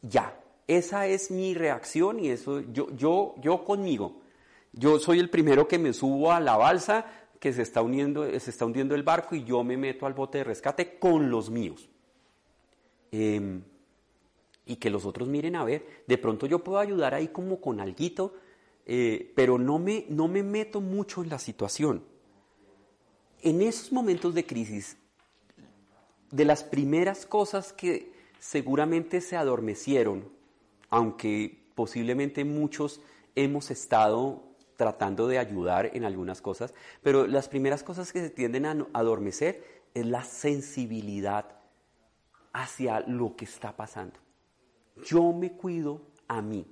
ya. 0.00 0.40
Esa 0.66 1.06
es 1.06 1.30
mi 1.30 1.52
reacción 1.52 2.18
y 2.18 2.30
eso 2.30 2.60
yo 2.60 2.96
yo 2.96 3.34
yo 3.42 3.62
conmigo. 3.62 4.22
Yo 4.72 4.98
soy 4.98 5.18
el 5.18 5.28
primero 5.28 5.68
que 5.68 5.78
me 5.78 5.92
subo 5.92 6.32
a 6.32 6.40
la 6.40 6.56
balsa, 6.56 7.04
que 7.44 7.52
se 7.52 7.60
está, 7.60 7.82
se 7.82 8.50
está 8.50 8.64
hundiendo 8.64 8.94
el 8.94 9.02
barco 9.02 9.34
y 9.34 9.44
yo 9.44 9.62
me 9.62 9.76
meto 9.76 10.06
al 10.06 10.14
bote 10.14 10.38
de 10.38 10.44
rescate 10.44 10.98
con 10.98 11.28
los 11.28 11.50
míos. 11.50 11.90
Em, 13.12 13.62
y 14.64 14.76
que 14.76 14.88
los 14.88 15.04
otros 15.04 15.28
miren 15.28 15.54
a 15.54 15.62
ver, 15.62 16.04
de 16.06 16.16
pronto 16.16 16.46
yo 16.46 16.64
puedo 16.64 16.78
ayudar 16.78 17.12
ahí 17.12 17.28
como 17.28 17.60
con 17.60 17.80
alguito, 17.80 18.32
eh, 18.86 19.30
pero 19.36 19.58
no 19.58 19.78
me, 19.78 20.06
no 20.08 20.26
me 20.26 20.42
meto 20.42 20.80
mucho 20.80 21.22
en 21.22 21.28
la 21.28 21.38
situación. 21.38 22.02
En 23.42 23.60
esos 23.60 23.92
momentos 23.92 24.32
de 24.32 24.46
crisis, 24.46 24.96
de 26.30 26.46
las 26.46 26.64
primeras 26.64 27.26
cosas 27.26 27.74
que 27.74 28.10
seguramente 28.38 29.20
se 29.20 29.36
adormecieron, 29.36 30.30
aunque 30.88 31.62
posiblemente 31.74 32.42
muchos 32.46 33.02
hemos 33.34 33.70
estado 33.70 34.44
tratando 34.76 35.28
de 35.28 35.38
ayudar 35.38 35.90
en 35.94 36.04
algunas 36.04 36.40
cosas, 36.40 36.74
pero 37.02 37.26
las 37.26 37.48
primeras 37.48 37.82
cosas 37.82 38.12
que 38.12 38.20
se 38.20 38.30
tienden 38.30 38.66
a 38.66 38.86
adormecer 38.92 39.84
es 39.94 40.06
la 40.06 40.24
sensibilidad 40.24 41.46
hacia 42.52 43.00
lo 43.00 43.36
que 43.36 43.44
está 43.44 43.76
pasando. 43.76 44.18
Yo 45.04 45.32
me 45.32 45.52
cuido 45.52 46.00
a 46.28 46.40
mí. 46.40 46.66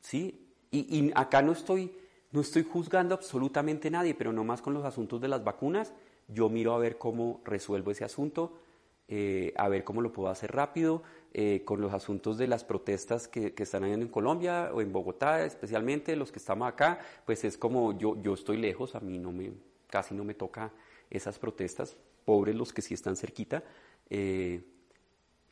¿Sí? 0.00 0.46
Y, 0.70 1.10
acá 1.14 1.42
no 1.42 1.52
estoy, 1.52 1.92
no 2.30 2.40
estoy 2.40 2.64
juzgando 2.64 3.14
absolutamente 3.14 3.88
a 3.88 3.90
nadie, 3.90 4.14
pero 4.14 4.32
no 4.32 4.44
más 4.44 4.62
con 4.62 4.72
los 4.72 4.84
asuntos 4.84 5.20
de 5.20 5.28
las 5.28 5.42
vacunas. 5.44 5.92
Yo 6.28 6.48
miro 6.48 6.74
a 6.74 6.78
ver 6.78 6.96
cómo 6.96 7.40
resuelvo 7.44 7.90
ese 7.90 8.04
asunto, 8.04 8.56
eh, 9.08 9.52
a 9.56 9.68
ver 9.68 9.82
cómo 9.82 10.00
lo 10.00 10.12
puedo 10.12 10.28
hacer 10.28 10.52
rápido, 10.52 11.02
eh, 11.32 11.62
con 11.64 11.80
los 11.80 11.92
asuntos 11.92 12.38
de 12.38 12.46
las 12.46 12.64
protestas 12.64 13.28
que, 13.28 13.54
están 13.56 13.84
habiendo 13.84 14.04
en 14.04 14.12
Colombia 14.12 14.70
o 14.72 14.80
en 14.80 14.92
Bogotá, 14.92 15.44
especialmente 15.44 16.16
los 16.16 16.32
que 16.32 16.38
estamos 16.38 16.68
acá, 16.68 16.98
pues 17.24 17.44
es 17.44 17.56
como 17.56 17.96
yo, 17.96 18.20
yo 18.20 18.34
estoy 18.34 18.56
lejos, 18.56 18.94
a 18.94 19.00
mí 19.00 19.18
no 19.18 19.32
me, 19.32 19.52
casi 19.88 20.14
no 20.14 20.24
me 20.24 20.34
toca 20.34 20.72
esas 21.08 21.38
protestas, 21.38 21.96
pobres 22.24 22.54
los 22.54 22.72
que 22.72 22.82
sí 22.82 22.94
están 22.94 23.16
cerquita, 23.16 23.62
eh, 24.08 24.62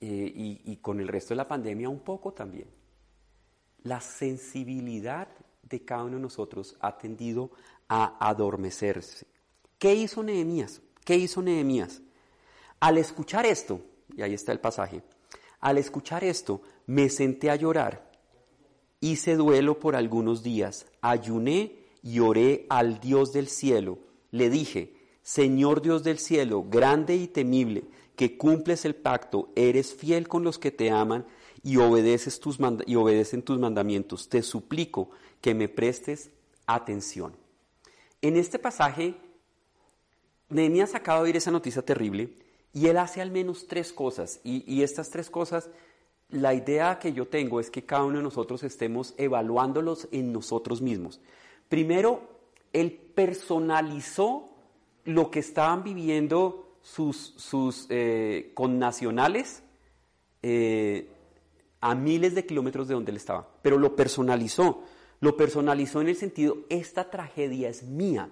y, 0.00 0.60
y 0.64 0.76
con 0.76 1.00
el 1.00 1.08
resto 1.08 1.30
de 1.30 1.36
la 1.36 1.48
pandemia 1.48 1.88
un 1.88 2.00
poco 2.00 2.32
también 2.32 2.68
la 3.82 4.00
sensibilidad 4.00 5.28
de 5.62 5.84
cada 5.84 6.04
uno 6.04 6.16
de 6.16 6.22
nosotros 6.22 6.76
ha 6.80 6.96
tendido 6.98 7.50
a 7.88 8.28
adormecerse. 8.28 9.26
¿Qué 9.78 9.94
hizo 9.94 10.22
Nehemías? 10.22 10.82
¿Qué 11.04 11.16
hizo 11.16 11.42
Nehemías? 11.42 12.02
Al 12.80 12.98
escuchar 12.98 13.46
esto, 13.46 13.80
y 14.16 14.22
ahí 14.22 14.34
está 14.34 14.52
el 14.52 14.60
pasaje, 14.60 15.02
al 15.60 15.78
escuchar 15.78 16.24
esto 16.24 16.62
me 16.86 17.08
senté 17.08 17.50
a 17.50 17.56
llorar, 17.56 18.10
hice 19.00 19.36
duelo 19.36 19.78
por 19.80 19.96
algunos 19.96 20.42
días, 20.42 20.86
ayuné 21.00 21.76
y 22.02 22.20
oré 22.20 22.66
al 22.68 23.00
Dios 23.00 23.32
del 23.32 23.48
cielo. 23.48 23.98
Le 24.30 24.50
dije, 24.50 24.94
Señor 25.22 25.82
Dios 25.82 26.04
del 26.04 26.18
cielo, 26.18 26.64
grande 26.68 27.16
y 27.16 27.26
temible, 27.26 27.84
que 28.16 28.36
cumples 28.36 28.84
el 28.84 28.94
pacto, 28.94 29.50
eres 29.54 29.94
fiel 29.94 30.28
con 30.28 30.42
los 30.42 30.58
que 30.58 30.70
te 30.70 30.90
aman 30.90 31.26
y, 31.62 31.76
obedeces 31.76 32.40
tus 32.40 32.58
y 32.86 32.96
obedecen 32.96 33.42
tus 33.42 33.58
mandamientos. 33.58 34.28
Te 34.28 34.42
suplico 34.42 35.10
que 35.40 35.54
me 35.54 35.68
prestes 35.68 36.30
atención. 36.66 37.36
En 38.22 38.36
este 38.36 38.58
pasaje, 38.58 39.14
Nehemías 40.48 40.94
acaba 40.94 41.20
de 41.20 41.26
oír 41.26 41.36
esa 41.36 41.50
noticia 41.50 41.82
terrible 41.82 42.47
y 42.72 42.86
él 42.86 42.98
hace 42.98 43.20
al 43.20 43.30
menos 43.30 43.66
tres 43.66 43.92
cosas. 43.92 44.40
Y, 44.44 44.82
estas 44.82 45.10
tres 45.10 45.30
cosas, 45.30 45.70
la 46.28 46.54
idea 46.54 46.98
que 46.98 47.12
yo 47.12 47.26
tengo 47.28 47.60
es 47.60 47.70
que 47.70 47.84
cada 47.84 48.04
uno 48.04 48.18
de 48.18 48.22
nosotros 48.22 48.62
estemos 48.62 49.14
evaluándolos 49.16 50.08
en 50.12 50.32
nosotros 50.32 50.82
mismos. 50.82 51.20
Primero, 51.68 52.28
él 52.72 52.92
personalizó 52.92 54.50
lo 55.04 55.30
que 55.30 55.40
estaban 55.40 55.82
viviendo 55.82 56.76
sus, 56.82 57.34
sus 57.36 57.86
eh, 57.88 58.52
connacionales 58.54 59.62
eh, 60.42 61.10
a 61.80 61.94
miles 61.94 62.34
de 62.34 62.46
kilómetros 62.46 62.88
de 62.88 62.94
donde 62.94 63.10
él 63.10 63.16
estaba, 63.16 63.48
pero 63.62 63.78
lo 63.78 63.96
personalizó. 63.96 64.82
Lo 65.20 65.36
personalizó 65.36 66.00
en 66.00 66.08
el 66.08 66.16
sentido, 66.16 66.58
esta 66.68 67.10
tragedia 67.10 67.68
es 67.68 67.82
mía. 67.82 68.30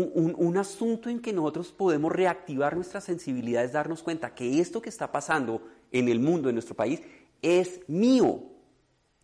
Un, 0.00 0.56
asunto 0.56 1.08
en 1.08 1.20
que 1.20 1.32
nosotros 1.32 1.72
podemos 1.72 2.12
reactivar 2.12 2.76
nuestra 2.76 3.00
sensibilidad 3.00 3.64
es 3.64 3.72
darnos 3.72 4.02
cuenta 4.02 4.34
que 4.34 4.60
esto 4.60 4.82
que 4.82 4.88
está 4.88 5.10
pasando 5.10 5.62
en 5.92 6.08
el 6.08 6.20
mundo, 6.20 6.48
en 6.48 6.54
nuestro 6.54 6.74
país, 6.74 7.00
es 7.42 7.80
mío. 7.88 8.42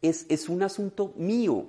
Es, 0.03 0.27
es 0.29 0.49
un 0.49 0.63
asunto 0.63 1.13
mío. 1.17 1.67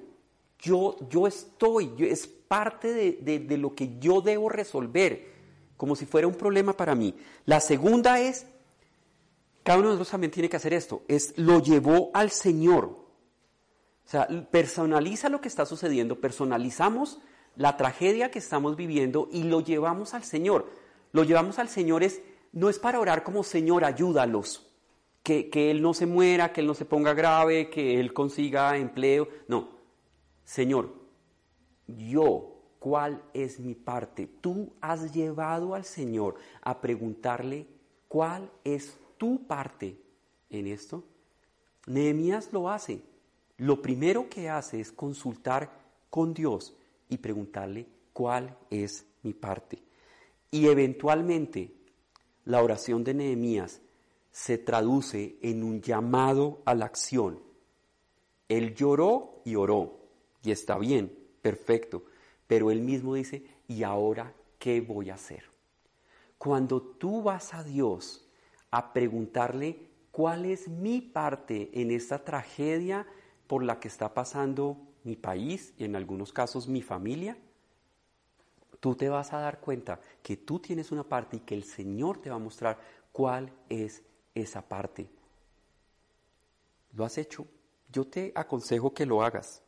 Yo, 0.59 0.95
yo 1.09 1.27
estoy, 1.27 1.93
es 1.99 2.27
parte 2.27 2.93
de, 3.21 3.39
de 3.39 3.57
lo 3.57 3.75
que 3.75 3.97
yo 3.99 4.21
debo 4.21 4.49
resolver, 4.49 5.33
como 5.77 5.95
si 5.95 6.05
fuera 6.05 6.27
un 6.27 6.35
problema 6.35 6.73
para 6.73 6.95
mí. 6.95 7.15
La 7.45 7.59
segunda 7.59 8.19
es 8.19 8.45
cada 9.65 9.79
uno 9.79 9.87
de 9.87 9.93
nosotros 9.93 10.11
también 10.11 10.29
tiene 10.29 10.47
que 10.47 10.57
hacer 10.57 10.75
esto, 10.75 11.01
es 11.07 11.35
lo 11.37 11.59
llevó 11.59 12.11
al 12.13 12.29
Señor. 12.29 12.85
O 12.85 14.07
sea, 14.07 14.27
personaliza 14.51 15.27
lo 15.27 15.41
que 15.41 15.47
está 15.47 15.65
sucediendo, 15.65 16.21
personalizamos 16.21 17.19
la 17.55 17.77
tragedia 17.77 18.31
que 18.31 18.39
estamos 18.39 18.75
viviendo 18.75 19.29
y 19.31 19.43
lo 19.43 19.61
llevamos 19.61 20.13
al 20.13 20.23
Señor. 20.23 20.69
Lo 21.11 21.23
llevamos 21.23 21.59
al 21.59 21.69
Señor 21.69 22.03
es, 22.03 22.21
no 22.51 22.69
es 22.69 22.79
para 22.79 22.99
orar 22.99 23.23
como 23.23 23.43
Señor, 23.43 23.85
ayúdalos, 23.85 24.67
que, 25.23 25.49
que 25.49 25.71
Él 25.71 25.81
no 25.81 25.93
se 25.93 26.05
muera, 26.05 26.51
que 26.51 26.61
Él 26.61 26.67
no 26.67 26.73
se 26.73 26.85
ponga 26.85 27.13
grave, 27.13 27.69
que 27.69 27.99
Él 27.99 28.13
consiga 28.13 28.77
empleo. 28.77 29.27
No, 29.47 29.69
Señor, 30.43 30.93
yo, 31.87 32.61
¿cuál 32.79 33.23
es 33.33 33.59
mi 33.59 33.75
parte? 33.75 34.27
Tú 34.41 34.73
has 34.81 35.13
llevado 35.13 35.73
al 35.73 35.85
Señor 35.85 36.35
a 36.61 36.81
preguntarle 36.81 37.67
cuál 38.07 38.51
es 38.63 38.97
tu 39.17 39.47
parte 39.47 39.97
en 40.49 40.67
esto? 40.67 41.03
Nehemías 41.87 42.51
lo 42.51 42.69
hace. 42.69 43.01
Lo 43.57 43.81
primero 43.81 44.29
que 44.29 44.49
hace 44.49 44.79
es 44.79 44.91
consultar 44.91 45.71
con 46.09 46.33
Dios 46.33 46.75
y 47.09 47.17
preguntarle 47.17 47.87
cuál 48.13 48.57
es 48.69 49.05
mi 49.23 49.33
parte. 49.33 49.81
Y 50.51 50.67
eventualmente 50.67 51.73
la 52.45 52.63
oración 52.63 53.03
de 53.03 53.13
Nehemías 53.13 53.81
se 54.31 54.57
traduce 54.57 55.37
en 55.41 55.63
un 55.63 55.81
llamado 55.81 56.61
a 56.65 56.75
la 56.75 56.85
acción. 56.85 57.39
Él 58.47 58.75
lloró 58.75 59.41
y 59.45 59.55
oró, 59.55 59.99
y 60.43 60.51
está 60.51 60.77
bien, 60.77 61.17
perfecto, 61.41 62.03
pero 62.47 62.69
él 62.69 62.81
mismo 62.81 63.15
dice, 63.15 63.45
¿y 63.67 63.83
ahora 63.83 64.33
qué 64.59 64.81
voy 64.81 65.09
a 65.09 65.15
hacer? 65.15 65.43
Cuando 66.37 66.81
tú 66.81 67.23
vas 67.23 67.53
a 67.53 67.63
Dios 67.63 68.27
a 68.71 68.93
preguntarle 68.93 69.89
cuál 70.11 70.45
es 70.45 70.67
mi 70.67 71.01
parte 71.01 71.69
en 71.73 71.91
esta 71.91 72.23
tragedia 72.23 73.07
por 73.47 73.63
la 73.63 73.79
que 73.79 73.87
está 73.87 74.13
pasando 74.13 74.77
mi 75.05 75.15
país 75.15 75.73
y 75.77 75.85
en 75.85 75.95
algunos 75.95 76.33
casos 76.33 76.67
mi 76.67 76.81
familia, 76.81 77.37
tú 78.79 78.95
te 78.95 79.07
vas 79.07 79.31
a 79.33 79.39
dar 79.39 79.61
cuenta 79.61 80.01
que 80.21 80.35
tú 80.35 80.59
tienes 80.59 80.91
una 80.91 81.03
parte 81.03 81.37
y 81.37 81.41
que 81.41 81.55
el 81.55 81.63
Señor 81.63 82.21
te 82.21 82.29
va 82.29 82.35
a 82.35 82.39
mostrar 82.39 82.79
cuál 83.11 83.51
es 83.69 84.03
esa 84.33 84.67
parte. 84.67 85.09
¿Lo 86.93 87.05
has 87.05 87.17
hecho? 87.17 87.47
Yo 87.91 88.05
te 88.05 88.31
aconsejo 88.35 88.93
que 88.93 89.05
lo 89.05 89.21
hagas. 89.21 89.61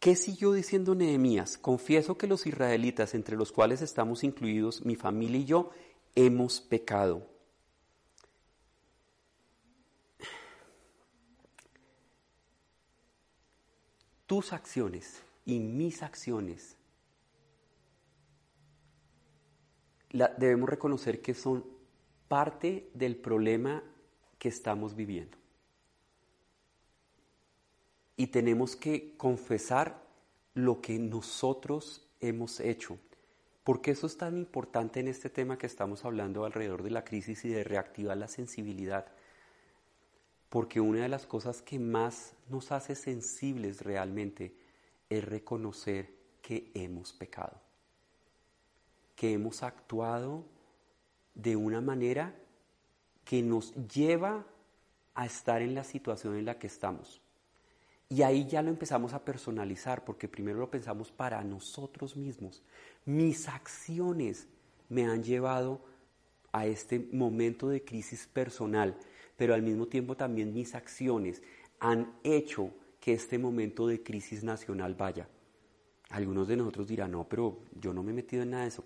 ¿Qué 0.00 0.16
siguió 0.16 0.52
diciendo 0.52 0.94
Nehemías? 0.94 1.56
Confieso 1.56 2.18
que 2.18 2.26
los 2.26 2.46
israelitas, 2.46 3.14
entre 3.14 3.36
los 3.36 3.52
cuales 3.52 3.80
estamos 3.80 4.24
incluidos, 4.24 4.84
mi 4.84 4.96
familia 4.96 5.38
y 5.38 5.44
yo, 5.44 5.70
hemos 6.14 6.60
pecado. 6.60 7.33
Tus 14.34 14.52
acciones 14.52 15.22
y 15.44 15.60
mis 15.60 16.02
acciones 16.02 16.76
debemos 20.10 20.68
reconocer 20.68 21.22
que 21.22 21.34
son 21.34 21.64
parte 22.26 22.90
del 22.94 23.14
problema 23.14 23.80
que 24.36 24.48
estamos 24.48 24.96
viviendo. 24.96 25.38
Y 28.16 28.26
tenemos 28.26 28.74
que 28.74 29.16
confesar 29.16 30.02
lo 30.54 30.80
que 30.80 30.98
nosotros 30.98 32.04
hemos 32.18 32.58
hecho. 32.58 32.98
porque 33.62 33.92
eso 33.92 34.08
es 34.08 34.18
tan 34.18 34.36
importante 34.36 34.98
en 34.98 35.06
este 35.06 35.30
tema 35.30 35.56
que 35.56 35.66
estamos 35.66 36.04
hablando 36.04 36.44
alrededor 36.44 36.82
de 36.82 36.90
la 36.90 37.04
crisis 37.04 37.44
y 37.44 37.50
de 37.50 37.62
reactivar 37.62 38.16
la 38.16 38.26
sensibilidad? 38.26 39.06
Porque 40.54 40.80
una 40.80 41.02
de 41.02 41.08
las 41.08 41.26
cosas 41.26 41.62
que 41.62 41.80
más 41.80 42.32
nos 42.48 42.70
hace 42.70 42.94
sensibles 42.94 43.80
realmente 43.80 44.54
es 45.10 45.24
reconocer 45.24 46.14
que 46.40 46.70
hemos 46.74 47.12
pecado, 47.12 47.60
que 49.16 49.32
hemos 49.32 49.64
actuado 49.64 50.44
de 51.34 51.56
una 51.56 51.80
manera 51.80 52.36
que 53.24 53.42
nos 53.42 53.74
lleva 53.92 54.46
a 55.16 55.26
estar 55.26 55.60
en 55.60 55.74
la 55.74 55.82
situación 55.82 56.36
en 56.36 56.44
la 56.44 56.56
que 56.56 56.68
estamos. 56.68 57.20
Y 58.08 58.22
ahí 58.22 58.46
ya 58.46 58.62
lo 58.62 58.70
empezamos 58.70 59.12
a 59.12 59.24
personalizar, 59.24 60.04
porque 60.04 60.28
primero 60.28 60.60
lo 60.60 60.70
pensamos 60.70 61.10
para 61.10 61.42
nosotros 61.42 62.14
mismos. 62.14 62.62
Mis 63.04 63.48
acciones 63.48 64.46
me 64.88 65.04
han 65.04 65.24
llevado 65.24 65.84
a 66.52 66.64
este 66.64 67.00
momento 67.10 67.68
de 67.70 67.84
crisis 67.84 68.28
personal 68.28 68.96
pero 69.36 69.54
al 69.54 69.62
mismo 69.62 69.86
tiempo 69.86 70.16
también 70.16 70.52
mis 70.52 70.74
acciones 70.74 71.42
han 71.80 72.12
hecho 72.22 72.70
que 73.00 73.12
este 73.12 73.38
momento 73.38 73.86
de 73.86 74.02
crisis 74.02 74.42
nacional 74.44 74.94
vaya. 74.94 75.28
Algunos 76.10 76.48
de 76.48 76.56
nosotros 76.56 76.88
dirán, 76.88 77.12
no, 77.12 77.28
pero 77.28 77.58
yo 77.80 77.92
no 77.92 78.02
me 78.02 78.12
he 78.12 78.14
metido 78.14 78.42
en 78.42 78.50
nada 78.50 78.62
de 78.62 78.68
eso. 78.68 78.84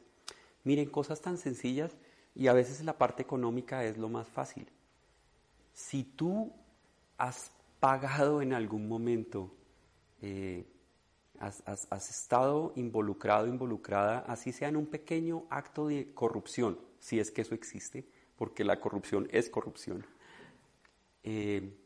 Miren, 0.65 0.91
cosas 0.91 1.21
tan 1.21 1.39
sencillas 1.39 1.97
y 2.35 2.49
a 2.49 2.53
veces 2.53 2.85
la 2.85 2.99
parte 2.99 3.23
económica 3.23 3.85
es 3.85 3.99
lo 3.99 4.09
más 4.09 4.27
fácil. 4.29 4.69
Si 5.73 6.05
tú 6.05 6.53
has 7.17 7.53
pagado 7.81 8.43
en 8.43 8.53
algún 8.53 8.89
momento, 8.89 9.55
eh, 10.21 10.67
has, 11.39 11.63
has, 11.67 12.11
estado 12.11 12.73
involucrado, 12.77 13.47
involucrada, 13.47 14.21
así 14.21 14.53
sea 14.53 14.69
en 14.69 14.77
un 14.77 14.87
pequeño 14.87 15.45
acto 15.51 15.87
de 15.87 16.13
corrupción, 16.15 16.79
si 16.99 17.21
es 17.21 17.31
que 17.31 17.43
eso 17.43 17.55
existe, 17.55 18.05
porque 18.37 18.65
la 18.65 18.81
corrupción 18.81 19.29
es 19.31 19.49
corrupción. 19.49 20.05
Eh, 21.23 21.77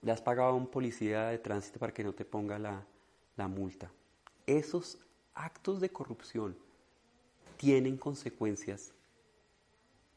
le 0.00 0.12
has 0.12 0.20
pagado 0.20 0.50
a 0.50 0.54
un 0.54 0.66
policía 0.66 1.28
de 1.28 1.38
tránsito 1.38 1.78
para 1.78 1.94
que 1.94 2.04
no 2.04 2.12
te 2.12 2.24
ponga 2.24 2.58
la, 2.58 2.86
multa. 3.48 3.90
Esos 4.46 4.98
actos 5.34 5.80
de 5.80 5.90
corrupción 5.90 6.56
tienen 7.56 7.96
consecuencias 7.96 8.92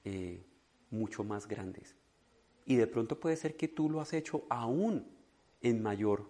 eh, 0.03 0.43
mucho 0.91 1.23
más 1.23 1.47
grandes. 1.47 1.95
Y 2.65 2.75
de 2.75 2.86
pronto 2.86 3.19
puede 3.19 3.36
ser 3.36 3.58
que 3.58 3.67
tú 3.67 3.89
lo 3.89 4.01
has 4.01 4.13
hecho 4.13 4.45
aún 4.49 5.08
en 5.62 5.81
mayor 5.81 6.29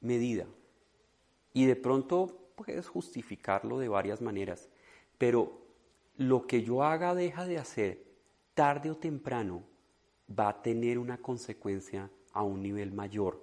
medida. 0.00 0.46
Y 1.52 1.66
de 1.66 1.76
pronto 1.76 2.52
puedes 2.56 2.88
justificarlo 2.88 3.78
de 3.78 3.88
varias 3.88 4.20
maneras. 4.20 4.68
Pero 5.18 5.62
lo 6.16 6.46
que 6.46 6.62
yo 6.62 6.82
haga 6.82 7.14
deja 7.14 7.46
de 7.46 7.58
hacer, 7.58 8.04
tarde 8.54 8.90
o 8.90 8.96
temprano, 8.96 9.62
va 10.38 10.48
a 10.48 10.62
tener 10.62 10.98
una 10.98 11.18
consecuencia 11.18 12.10
a 12.32 12.42
un 12.42 12.62
nivel 12.62 12.92
mayor 12.92 13.42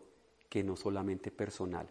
que 0.49 0.63
no 0.63 0.75
solamente 0.75 1.31
personal. 1.31 1.87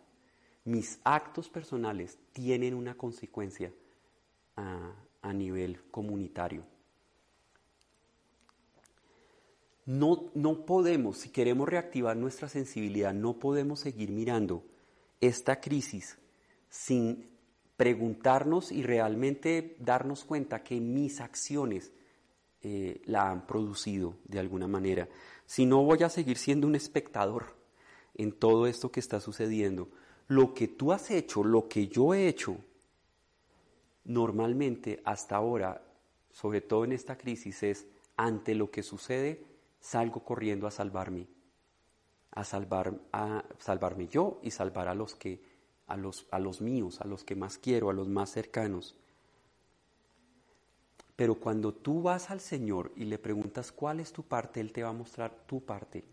Mis 0.64 0.98
actos 1.04 1.48
personales 1.48 2.18
tienen 2.32 2.74
una 2.74 2.96
consecuencia 2.96 3.72
a, 4.56 4.92
a 5.22 5.32
nivel 5.32 5.80
comunitario. 5.90 6.64
No, 9.86 10.30
no 10.34 10.66
podemos, 10.66 11.18
si 11.18 11.30
queremos 11.30 11.68
reactivar 11.68 12.16
nuestra 12.16 12.48
sensibilidad, 12.48 13.14
no 13.14 13.38
podemos 13.38 13.80
seguir 13.80 14.10
mirando 14.10 14.62
esta 15.20 15.60
crisis 15.60 16.18
sin 16.68 17.30
preguntarnos 17.78 18.70
y 18.70 18.82
realmente 18.82 19.76
darnos 19.78 20.24
cuenta 20.24 20.62
que 20.62 20.80
mis 20.80 21.20
acciones 21.20 21.92
eh, 22.62 23.00
la 23.04 23.30
han 23.30 23.46
producido 23.46 24.16
de 24.24 24.38
alguna 24.38 24.66
manera. 24.66 25.08
Si 25.46 25.66
no 25.66 25.84
voy 25.84 26.02
a 26.02 26.08
seguir 26.08 26.36
siendo 26.36 26.66
un 26.66 26.74
espectador 26.74 27.56
en 28.14 28.32
todo 28.32 28.66
esto 28.66 28.90
que 28.90 29.00
está 29.00 29.20
sucediendo, 29.20 29.88
lo 30.26 30.54
que 30.54 30.68
tú 30.68 30.92
has 30.92 31.10
hecho, 31.10 31.44
lo 31.44 31.68
que 31.68 31.88
yo 31.88 32.14
he 32.14 32.28
hecho, 32.28 32.56
normalmente 34.04 35.00
hasta 35.04 35.36
ahora, 35.36 35.82
sobre 36.30 36.60
todo 36.60 36.84
en 36.84 36.92
esta 36.92 37.16
crisis, 37.16 37.62
es 37.62 37.86
ante 38.16 38.54
lo 38.54 38.70
que 38.70 38.82
sucede, 38.82 39.44
salgo 39.80 40.24
corriendo 40.24 40.66
a 40.66 40.70
salvarme, 40.70 41.28
a, 42.32 42.42
a 43.12 43.44
salvarme 43.58 44.08
yo 44.08 44.40
y 44.42 44.50
salvar 44.50 44.88
a 44.88 44.94
los 44.94 45.14
que, 45.14 45.40
a 45.86 45.96
los, 45.96 46.26
a 46.30 46.38
los 46.38 46.60
míos, 46.60 47.00
a 47.00 47.06
los 47.06 47.24
que 47.24 47.36
más 47.36 47.58
quiero, 47.58 47.90
a 47.90 47.94
los 47.94 48.08
más 48.08 48.30
cercanos. 48.30 48.96
Pero 51.18 51.34
cuando 51.34 51.74
tú 51.74 52.00
vas 52.00 52.30
al 52.30 52.38
Señor 52.38 52.92
y 52.94 53.04
le 53.04 53.18
preguntas 53.18 53.72
cuál 53.72 53.98
es 53.98 54.12
tu 54.12 54.22
parte, 54.22 54.60
Él 54.60 54.70
te 54.70 54.84
va 54.84 54.90
a 54.90 54.92
mostrar 54.92 55.34
tu 55.48 55.60
parte 55.60 56.04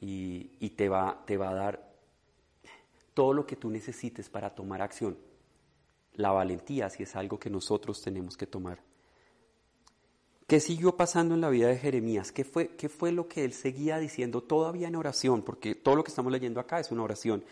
y, 0.00 0.50
y 0.58 0.70
te, 0.70 0.88
va, 0.88 1.22
te 1.24 1.36
va 1.36 1.50
a 1.50 1.54
dar 1.54 1.94
todo 3.14 3.32
lo 3.32 3.46
que 3.46 3.54
tú 3.54 3.70
necesites 3.70 4.28
para 4.28 4.56
tomar 4.56 4.82
acción. 4.82 5.16
La 6.14 6.32
valentía, 6.32 6.90
si 6.90 7.04
es 7.04 7.14
algo 7.14 7.38
que 7.38 7.48
nosotros 7.48 8.02
tenemos 8.02 8.36
que 8.36 8.48
tomar. 8.48 8.82
¿Qué 10.48 10.58
siguió 10.58 10.96
pasando 10.96 11.36
en 11.36 11.40
la 11.40 11.48
vida 11.48 11.68
de 11.68 11.78
Jeremías? 11.78 12.32
¿Qué 12.32 12.42
fue, 12.42 12.74
¿Qué 12.74 12.88
fue 12.88 13.12
lo 13.12 13.28
que 13.28 13.44
él 13.44 13.52
seguía 13.52 13.98
diciendo 13.98 14.42
todavía 14.42 14.88
en 14.88 14.96
oración? 14.96 15.42
Porque 15.42 15.76
todo 15.76 15.94
lo 15.94 16.02
que 16.02 16.10
estamos 16.10 16.32
leyendo 16.32 16.58
acá 16.58 16.80
es 16.80 16.90
una 16.90 17.04
oración. 17.04 17.44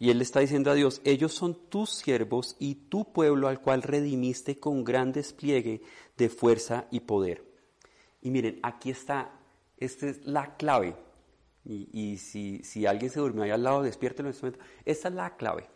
Y 0.00 0.08
él 0.08 0.16
le 0.16 0.24
está 0.24 0.40
diciendo 0.40 0.70
a 0.70 0.74
Dios, 0.74 1.02
ellos 1.04 1.34
son 1.34 1.68
tus 1.68 1.90
siervos 1.90 2.56
y 2.58 2.74
tu 2.74 3.12
pueblo 3.12 3.48
al 3.48 3.60
cual 3.60 3.82
redimiste 3.82 4.58
con 4.58 4.82
gran 4.82 5.12
despliegue 5.12 5.82
de 6.16 6.30
fuerza 6.30 6.86
y 6.90 7.00
poder. 7.00 7.44
Y 8.22 8.30
miren, 8.30 8.58
aquí 8.62 8.90
está, 8.90 9.30
esta 9.76 10.08
es 10.08 10.24
la 10.24 10.56
clave. 10.56 10.96
Y, 11.66 12.16
si, 12.16 12.64
si, 12.64 12.86
alguien 12.86 13.10
se 13.10 13.20
durmió 13.20 13.42
ahí 13.42 13.50
al 13.50 13.62
lado, 13.62 13.82
despiértelo 13.82 14.30
en 14.30 14.34
este 14.34 14.46
momento. 14.46 14.64
Esta 14.86 15.08
es 15.08 15.14
la 15.14 15.36
clave. 15.36 15.68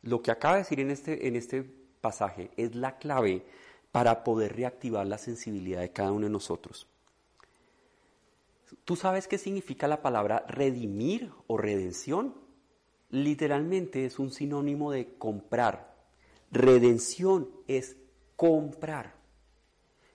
Lo 0.00 0.22
que 0.22 0.30
acaba 0.30 0.54
de 0.54 0.62
decir 0.62 0.80
en 0.80 0.90
este, 0.90 1.28
en 1.28 1.36
este 1.36 1.62
pasaje 2.00 2.50
es 2.56 2.74
la 2.74 2.96
clave 2.96 3.44
para 3.92 4.24
poder 4.24 4.56
reactivar 4.56 5.06
la 5.06 5.18
sensibilidad 5.18 5.82
de 5.82 5.92
cada 5.92 6.10
uno 6.10 6.24
de 6.24 6.32
nosotros. 6.32 6.86
¿Tú 8.86 8.96
sabes 8.96 9.28
qué 9.28 9.36
significa 9.36 9.86
la 9.86 10.00
palabra 10.00 10.46
redimir 10.48 11.30
o 11.46 11.58
redención? 11.58 12.41
Literalmente 13.12 14.04
es 14.04 14.18
un 14.18 14.32
sinónimo 14.32 14.90
de 14.90 15.14
comprar. 15.18 15.94
Redención 16.50 17.48
es 17.68 17.96
comprar. 18.36 19.14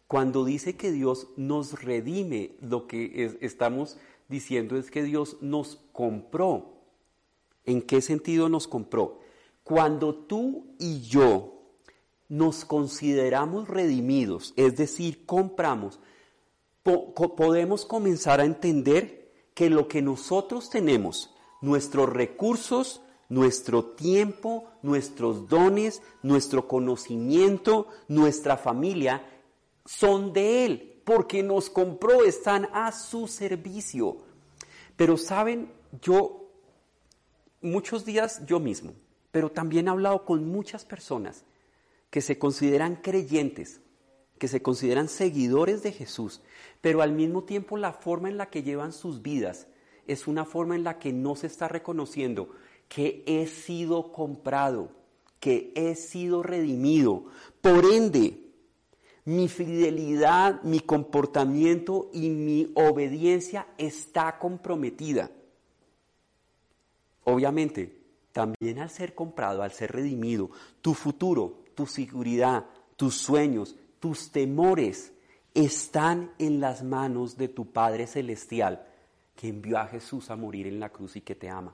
Cuando 0.08 0.44
dice 0.44 0.76
que 0.76 0.92
Dios 0.92 1.28
nos 1.38 1.82
redime, 1.84 2.56
lo 2.60 2.88
que 2.88 3.38
estamos 3.40 3.98
diciendo 4.28 4.78
es 4.78 4.90
que 4.92 5.04
Dios 5.04 5.38
nos 5.42 5.78
compró. 5.92 6.74
¿En 7.66 7.82
qué 7.82 8.02
sentido 8.02 8.50
nos 8.50 8.68
compró? 8.68 9.20
Cuando 9.64 10.16
tú 10.16 10.74
y 10.80 11.02
yo 11.02 11.62
nos 12.30 12.66
consideramos 12.66 13.68
redimidos, 13.68 14.54
es 14.56 14.76
decir, 14.76 15.26
compramos, 15.26 16.00
podemos 16.84 17.86
comenzar 17.86 18.40
a 18.40 18.46
entender 18.46 19.32
que 19.54 19.70
lo 19.70 19.88
que 19.88 20.02
nosotros 20.02 20.70
tenemos, 20.70 21.37
nuestros 21.62 22.10
recursos, 22.10 23.02
nuestro 23.30 23.84
tiempo, 23.86 24.66
nuestros 24.82 25.50
dones, 25.50 26.02
nuestro 26.24 26.68
conocimiento, 26.68 27.88
nuestra 28.08 28.58
familia, 28.58 29.24
son 29.86 30.34
de 30.34 30.66
Él, 30.66 31.02
porque 31.06 31.44
nos 31.44 31.70
compró, 31.70 32.24
están 32.24 32.68
a 32.74 32.92
su 32.92 33.28
servicio. 33.28 34.18
Pero 34.96 35.18
saben, 35.18 35.72
yo 36.02 36.52
muchos 37.62 38.06
días 38.06 38.46
yo 38.46 38.60
mismo, 38.60 38.94
pero 39.32 39.52
también 39.52 39.88
he 39.88 39.92
hablado 39.92 40.26
con 40.26 40.48
muchas 40.48 40.86
personas 40.86 41.44
que 42.10 42.22
se 42.22 42.40
consideran 42.40 42.98
creyentes, 42.98 43.82
que 44.38 44.48
se 44.48 44.62
consideran 44.62 45.10
seguidores 45.10 45.84
de 45.84 45.92
Jesús, 45.92 46.42
pero 46.82 47.02
al 47.02 47.12
mismo 47.12 47.44
tiempo 47.44 47.78
la 47.78 47.94
forma 47.94 48.30
en 48.30 48.38
la 48.38 48.50
que 48.50 48.64
llevan 48.64 48.94
sus 48.94 49.22
vidas 49.22 49.68
es 50.08 50.28
una 50.28 50.46
forma 50.46 50.76
en 50.76 50.84
la 50.84 50.98
que 50.98 51.14
no 51.14 51.36
se 51.36 51.48
está 51.48 51.68
reconociendo 51.68 52.50
que 52.88 53.24
he 53.26 53.48
sido 53.48 54.12
comprado, 54.12 54.90
que 55.40 55.72
he 55.76 55.96
sido 55.96 56.44
redimido. 56.44 57.26
Por 57.62 57.86
ende, 57.86 58.48
mi 59.26 59.48
fidelidad, 59.48 60.62
mi 60.64 60.80
comportamiento 60.80 62.10
y 62.14 62.30
mi 62.30 62.72
obediencia 62.76 63.68
está 63.78 64.40
comprometida. 64.40 65.30
Obviamente, 67.26 67.98
también 68.32 68.80
al 68.80 68.90
ser 68.90 69.14
comprado, 69.14 69.64
al 69.64 69.72
ser 69.72 69.92
redimido, 69.92 70.50
tu 70.82 70.94
futuro, 70.94 71.64
tu 71.76 71.86
seguridad, 71.86 72.66
tus 72.96 73.16
sueños, 73.16 73.76
tus 74.00 74.32
temores 74.32 75.12
están 75.54 76.32
en 76.38 76.62
las 76.62 76.84
manos 76.84 77.36
de 77.36 77.48
tu 77.48 77.66
Padre 77.72 78.08
Celestial 78.08 78.86
que 79.38 79.48
envió 79.48 79.78
a 79.78 79.88
Jesús 79.88 80.30
a 80.32 80.36
morir 80.36 80.68
en 80.68 80.80
la 80.80 80.90
cruz 80.90 81.16
y 81.16 81.22
que 81.22 81.36
te 81.36 81.48
ama. 81.48 81.74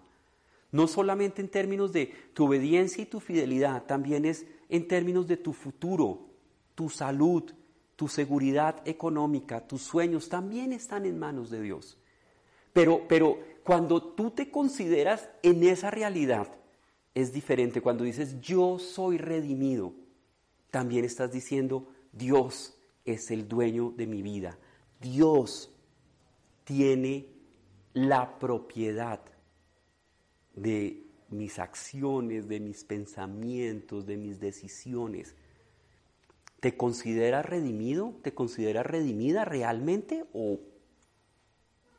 No 0.71 0.87
solamente 0.87 1.41
en 1.41 1.47
términos 1.47 1.93
de 1.93 2.13
tu 2.33 2.45
obediencia 2.45 3.01
y 3.01 3.07
tu 3.07 3.19
fidelidad, 3.19 3.85
también 3.85 4.25
es 4.25 4.45
en 4.69 4.87
términos 4.87 5.27
de 5.27 5.37
tu 5.37 5.53
futuro, 5.53 6.27
tu 6.75 6.89
salud, 6.89 7.43
tu 7.95 8.07
seguridad 8.07 8.81
económica, 8.85 9.65
tus 9.65 9.81
sueños, 9.81 10.27
también 10.27 10.73
están 10.73 11.05
en 11.05 11.17
manos 11.17 11.49
de 11.49 11.61
Dios. 11.61 11.97
Pero, 12.73 13.07
pero 13.07 13.39
cuando 13.63 14.03
tú 14.03 14.31
te 14.31 14.51
consideras 14.51 15.29
en 15.41 15.63
esa 15.63 15.89
realidad, 15.89 16.47
es 17.15 17.31
diferente. 17.31 17.81
Cuando 17.81 18.03
dices 18.03 18.41
yo 18.41 18.77
soy 18.77 19.17
redimido, 19.17 19.93
también 20.69 21.05
estás 21.05 21.31
diciendo 21.31 21.87
Dios 22.11 22.77
es 23.05 23.31
el 23.31 23.47
dueño 23.47 23.93
de 23.95 24.07
mi 24.07 24.21
vida. 24.21 24.57
Dios 24.99 25.71
tiene 26.63 27.32
la 27.93 28.39
propiedad 28.39 29.21
de 30.55 31.03
mis 31.29 31.59
acciones, 31.59 32.47
de 32.47 32.59
mis 32.59 32.83
pensamientos, 32.83 34.05
de 34.05 34.17
mis 34.17 34.39
decisiones. 34.39 35.35
¿Te 36.59 36.77
consideras 36.77 37.45
redimido? 37.45 38.15
¿Te 38.21 38.33
consideras 38.33 38.85
redimida 38.85 39.45
realmente 39.45 40.25
o 40.33 40.59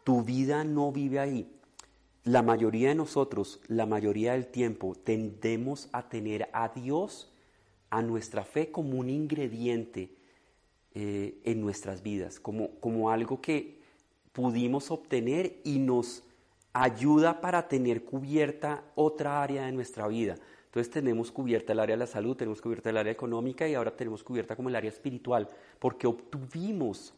tu 0.05 0.23
vida 0.23 0.65
no 0.65 0.93
vive 0.93 1.19
ahí? 1.19 1.55
la 2.25 2.43
mayoría 2.43 2.89
de 2.89 2.95
nosotros, 2.95 3.61
la 3.69 3.85
mayoría 3.87 4.33
del 4.33 4.47
tiempo, 4.47 4.95
tendemos 4.95 5.89
a 5.93 6.09
tener 6.09 6.49
a 6.53 6.71
Dios, 6.71 7.31
a 7.91 8.03
nuestra 8.03 8.45
fe 8.45 8.73
como 8.73 8.99
un 8.99 9.11
ingrediente 9.11 10.17
eh, 10.95 11.39
en 11.45 11.61
nuestras 11.61 12.03
vidas, 12.03 12.41
como, 12.41 12.71
como 12.81 13.11
algo 13.11 13.41
que 13.43 13.79
pudimos 14.35 14.91
obtener 14.91 15.61
y 15.65 15.79
nos 15.79 16.23
ayuda 16.75 17.41
para 17.41 17.69
tener 17.69 18.05
cubierta 18.05 18.83
otra 18.97 19.43
área 19.43 19.65
de 19.65 19.73
nuestra 19.73 20.09
vida. 20.09 20.35
Entonces 20.67 20.93
tenemos 20.93 21.31
cubierta 21.31 21.73
el 21.73 21.79
área 21.79 21.95
de 21.95 22.01
la 22.01 22.07
salud, 22.09 22.37
tenemos 22.37 22.61
cubierta 22.61 22.91
el 22.91 22.97
área 22.97 23.13
económica 23.13 23.67
y 23.69 23.75
ahora 23.75 23.97
tenemos 23.97 24.25
cubierta 24.25 24.57
como 24.57 24.69
el 24.69 24.75
área 24.75 24.91
espiritual, 24.91 25.49
porque 25.79 26.09
obtuvimos 26.09 27.15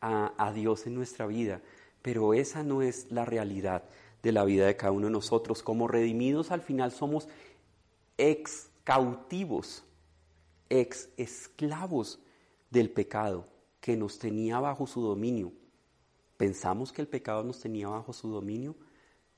a, 0.00 0.32
a 0.38 0.52
Dios 0.52 0.86
en 0.86 0.94
nuestra 0.94 1.26
vida. 1.26 1.60
Pero 2.00 2.32
esa 2.32 2.62
no 2.62 2.80
es 2.80 3.10
la 3.10 3.24
realidad 3.24 3.82
de 4.22 4.30
la 4.30 4.44
vida 4.44 4.66
de 4.66 4.76
cada 4.76 4.92
uno 4.92 5.06
de 5.06 5.12
nosotros. 5.12 5.64
Como 5.64 5.88
redimidos 5.88 6.52
al 6.52 6.62
final 6.62 6.92
somos 6.92 7.28
ex 8.18 8.70
cautivos, 8.84 9.82
ex 10.68 11.08
esclavos 11.16 12.20
del 12.70 12.88
pecado 12.88 13.48
que 13.80 13.96
nos 13.96 14.20
tenía 14.20 14.60
bajo 14.60 14.86
su 14.86 15.00
dominio. 15.00 15.52
¿Pensamos 16.42 16.92
que 16.92 17.00
el 17.00 17.06
pecado 17.06 17.44
nos 17.44 17.60
tenía 17.60 17.86
bajo 17.86 18.12
su 18.12 18.28
dominio? 18.28 18.74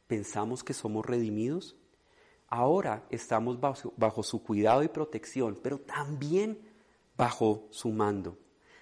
¿Pensamos 0.06 0.64
que 0.64 0.72
somos 0.72 1.04
redimidos? 1.04 1.76
Ahora 2.48 3.04
estamos 3.10 3.60
bajo, 3.60 4.22
su 4.22 4.42
cuidado 4.42 4.82
y 4.82 4.88
protección, 4.88 5.60
pero 5.62 5.80
también 5.80 6.58
bajo 7.14 7.68
su 7.68 7.90
mando. 7.90 8.38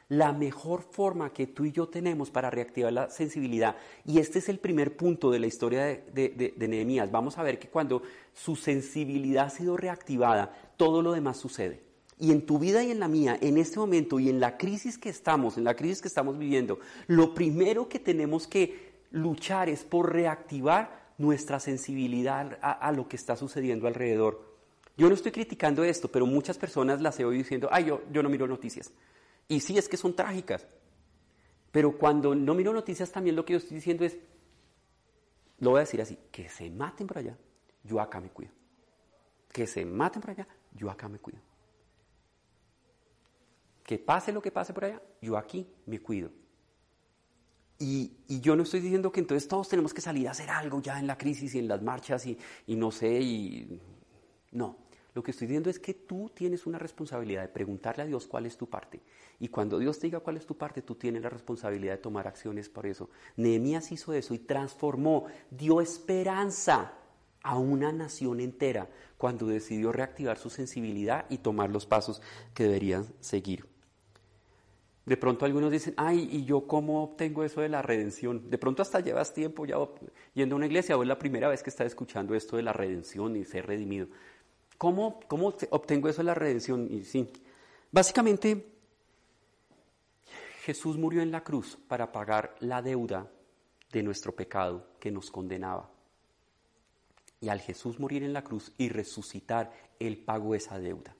La 0.06 0.32
mejor 0.32 0.82
forma 0.82 1.32
que 1.32 1.48
tú 1.48 1.64
y 1.64 1.72
yo 1.72 1.88
tenemos 1.88 2.30
para 2.30 2.48
reactivar 2.48 2.92
la 2.92 3.10
sensibilidad, 3.10 3.74
y 4.04 4.20
este 4.20 4.38
es 4.38 4.48
el 4.48 4.60
primer 4.60 4.96
punto 4.96 5.32
de 5.32 5.40
la 5.40 5.48
historia 5.48 5.82
de, 5.82 6.54
de 6.56 6.68
Nehemías, 6.68 7.10
vamos 7.10 7.38
a 7.38 7.42
ver 7.42 7.58
que 7.58 7.70
cuando 7.70 8.02
su 8.32 8.54
sensibilidad 8.54 9.46
ha 9.46 9.50
sido 9.50 9.76
reactivada, 9.76 10.72
todo 10.76 11.02
lo 11.02 11.10
demás 11.10 11.38
sucede. 11.38 11.91
Y 12.22 12.30
en 12.30 12.46
tu 12.46 12.60
vida 12.60 12.84
y 12.84 12.92
en 12.92 13.00
la 13.00 13.08
mía, 13.08 13.36
en 13.40 13.58
este 13.58 13.80
momento 13.80 14.20
y 14.20 14.28
en 14.28 14.38
la 14.38 14.56
crisis 14.56 14.96
que 14.96 15.08
estamos, 15.08 15.58
en 15.58 15.64
la 15.64 15.74
crisis 15.74 16.00
que 16.00 16.06
estamos 16.06 16.38
viviendo, 16.38 16.78
lo 17.08 17.34
primero 17.34 17.88
que 17.88 17.98
tenemos 17.98 18.46
que 18.46 18.92
luchar 19.10 19.68
es 19.68 19.82
por 19.82 20.12
reactivar 20.12 21.10
nuestra 21.18 21.58
sensibilidad 21.58 22.60
a, 22.62 22.92
lo 22.92 23.08
que 23.08 23.16
está 23.16 23.34
sucediendo 23.34 23.88
alrededor. 23.88 24.40
Yo 24.96 25.08
no 25.08 25.16
estoy 25.16 25.32
criticando 25.32 25.82
esto, 25.82 26.12
pero 26.12 26.24
muchas 26.24 26.56
personas 26.58 27.00
las 27.00 27.18
he 27.18 27.24
oído 27.24 27.42
diciendo, 27.42 27.68
ay, 27.72 27.86
yo, 27.86 28.02
yo 28.12 28.22
no 28.22 28.28
miro 28.28 28.46
noticias. 28.46 28.92
Y 29.48 29.58
sí, 29.58 29.76
es 29.76 29.88
que 29.88 29.96
son 29.96 30.14
trágicas. 30.14 30.64
Pero 31.72 31.98
cuando 31.98 32.36
no 32.36 32.54
miro 32.54 32.72
noticias, 32.72 33.10
también 33.10 33.34
lo 33.34 33.44
que 33.44 33.54
yo 33.54 33.58
estoy 33.58 33.74
diciendo 33.74 34.04
es, 34.04 34.16
lo 35.58 35.70
voy 35.70 35.78
a 35.78 35.80
decir 35.80 36.00
así, 36.00 36.16
que 36.30 36.48
se 36.48 36.70
maten 36.70 37.08
por 37.08 37.18
allá, 37.18 37.36
yo 37.82 38.00
acá 38.00 38.20
me 38.20 38.28
cuido. 38.28 38.52
Que 39.50 39.66
se 39.66 39.84
maten 39.84 40.22
por 40.22 40.30
allá, 40.30 40.46
yo 40.72 40.88
acá 40.88 41.08
me 41.08 41.18
cuido. 41.18 41.40
Que 43.84 43.98
pase 43.98 44.32
lo 44.32 44.40
que 44.40 44.50
pase 44.50 44.72
por 44.72 44.84
allá, 44.84 45.02
yo 45.20 45.36
aquí 45.36 45.66
me 45.86 46.00
cuido. 46.00 46.30
Y, 47.78 48.12
yo 48.28 48.54
no 48.54 48.62
estoy 48.62 48.80
diciendo 48.80 49.10
que 49.10 49.18
entonces 49.18 49.48
todos 49.48 49.68
tenemos 49.68 49.92
que 49.92 50.00
salir 50.00 50.28
a 50.28 50.30
hacer 50.30 50.50
algo 50.50 50.80
ya 50.80 51.00
en 51.00 51.08
la 51.08 51.18
crisis 51.18 51.54
y 51.54 51.58
en 51.58 51.66
las 51.66 51.82
marchas 51.82 52.24
y, 52.26 52.38
y 52.66 52.76
no 52.76 52.92
sé, 52.92 53.20
y 53.20 53.80
no. 54.52 54.76
Lo 55.14 55.22
que 55.22 55.32
estoy 55.32 55.46
diciendo 55.46 55.68
es 55.68 55.78
que 55.78 55.92
tú 55.92 56.30
tienes 56.32 56.64
una 56.64 56.78
responsabilidad 56.78 57.42
de 57.42 57.48
preguntarle 57.48 58.04
a 58.04 58.06
Dios 58.06 58.26
cuál 58.26 58.46
es 58.46 58.56
tu 58.56 58.70
parte. 58.70 59.00
Y 59.40 59.48
cuando 59.48 59.78
Dios 59.78 59.98
te 59.98 60.06
diga 60.06 60.20
cuál 60.20 60.36
es 60.36 60.46
tu 60.46 60.56
parte, 60.56 60.80
tú 60.80 60.94
tienes 60.94 61.22
la 61.22 61.28
responsabilidad 61.28 61.94
de 61.94 61.98
tomar 61.98 62.26
acciones 62.26 62.68
por 62.68 62.86
eso. 62.86 63.10
Nehemías 63.36 63.92
hizo 63.92 64.14
eso 64.14 64.32
y 64.32 64.38
transformó, 64.38 65.26
dio 65.50 65.80
esperanza 65.80 66.94
a 67.42 67.58
una 67.58 67.92
nación 67.92 68.40
entera 68.40 68.88
cuando 69.18 69.46
decidió 69.46 69.92
reactivar 69.92 70.38
su 70.38 70.48
sensibilidad 70.48 71.26
y 71.28 71.38
tomar 71.38 71.68
los 71.68 71.84
pasos 71.84 72.22
que 72.54 72.64
deberían 72.64 73.06
seguir. 73.20 73.71
De 75.04 75.16
pronto 75.16 75.44
algunos 75.44 75.72
dicen, 75.72 75.94
ay, 75.96 76.28
¿y 76.30 76.44
yo 76.44 76.66
cómo 76.66 77.02
obtengo 77.02 77.42
eso 77.42 77.60
de 77.60 77.68
la 77.68 77.82
redención? 77.82 78.48
De 78.48 78.56
pronto 78.56 78.82
hasta 78.82 79.00
llevas 79.00 79.34
tiempo 79.34 79.66
ya 79.66 79.76
yendo 80.32 80.54
a 80.54 80.58
una 80.58 80.66
iglesia 80.66 80.96
o 80.96 81.02
es 81.02 81.08
la 81.08 81.18
primera 81.18 81.48
vez 81.48 81.62
que 81.62 81.70
estás 81.70 81.88
escuchando 81.88 82.36
esto 82.36 82.56
de 82.56 82.62
la 82.62 82.72
redención 82.72 83.34
y 83.34 83.44
ser 83.44 83.66
redimido. 83.66 84.06
¿Cómo, 84.78 85.18
cómo 85.26 85.54
obtengo 85.70 86.08
eso 86.08 86.18
de 86.18 86.26
la 86.26 86.34
redención? 86.34 86.86
Y 86.88 87.02
sí, 87.02 87.28
básicamente 87.90 88.64
Jesús 90.60 90.96
murió 90.96 91.20
en 91.20 91.32
la 91.32 91.42
cruz 91.42 91.78
para 91.88 92.12
pagar 92.12 92.54
la 92.60 92.80
deuda 92.80 93.28
de 93.90 94.02
nuestro 94.04 94.32
pecado 94.36 94.86
que 95.00 95.10
nos 95.10 95.32
condenaba. 95.32 95.90
Y 97.40 97.48
al 97.48 97.60
Jesús 97.60 97.98
morir 97.98 98.22
en 98.22 98.32
la 98.32 98.44
cruz 98.44 98.72
y 98.78 98.88
resucitar, 98.88 99.72
Él 99.98 100.18
pagó 100.18 100.54
esa 100.54 100.78
deuda. 100.78 101.16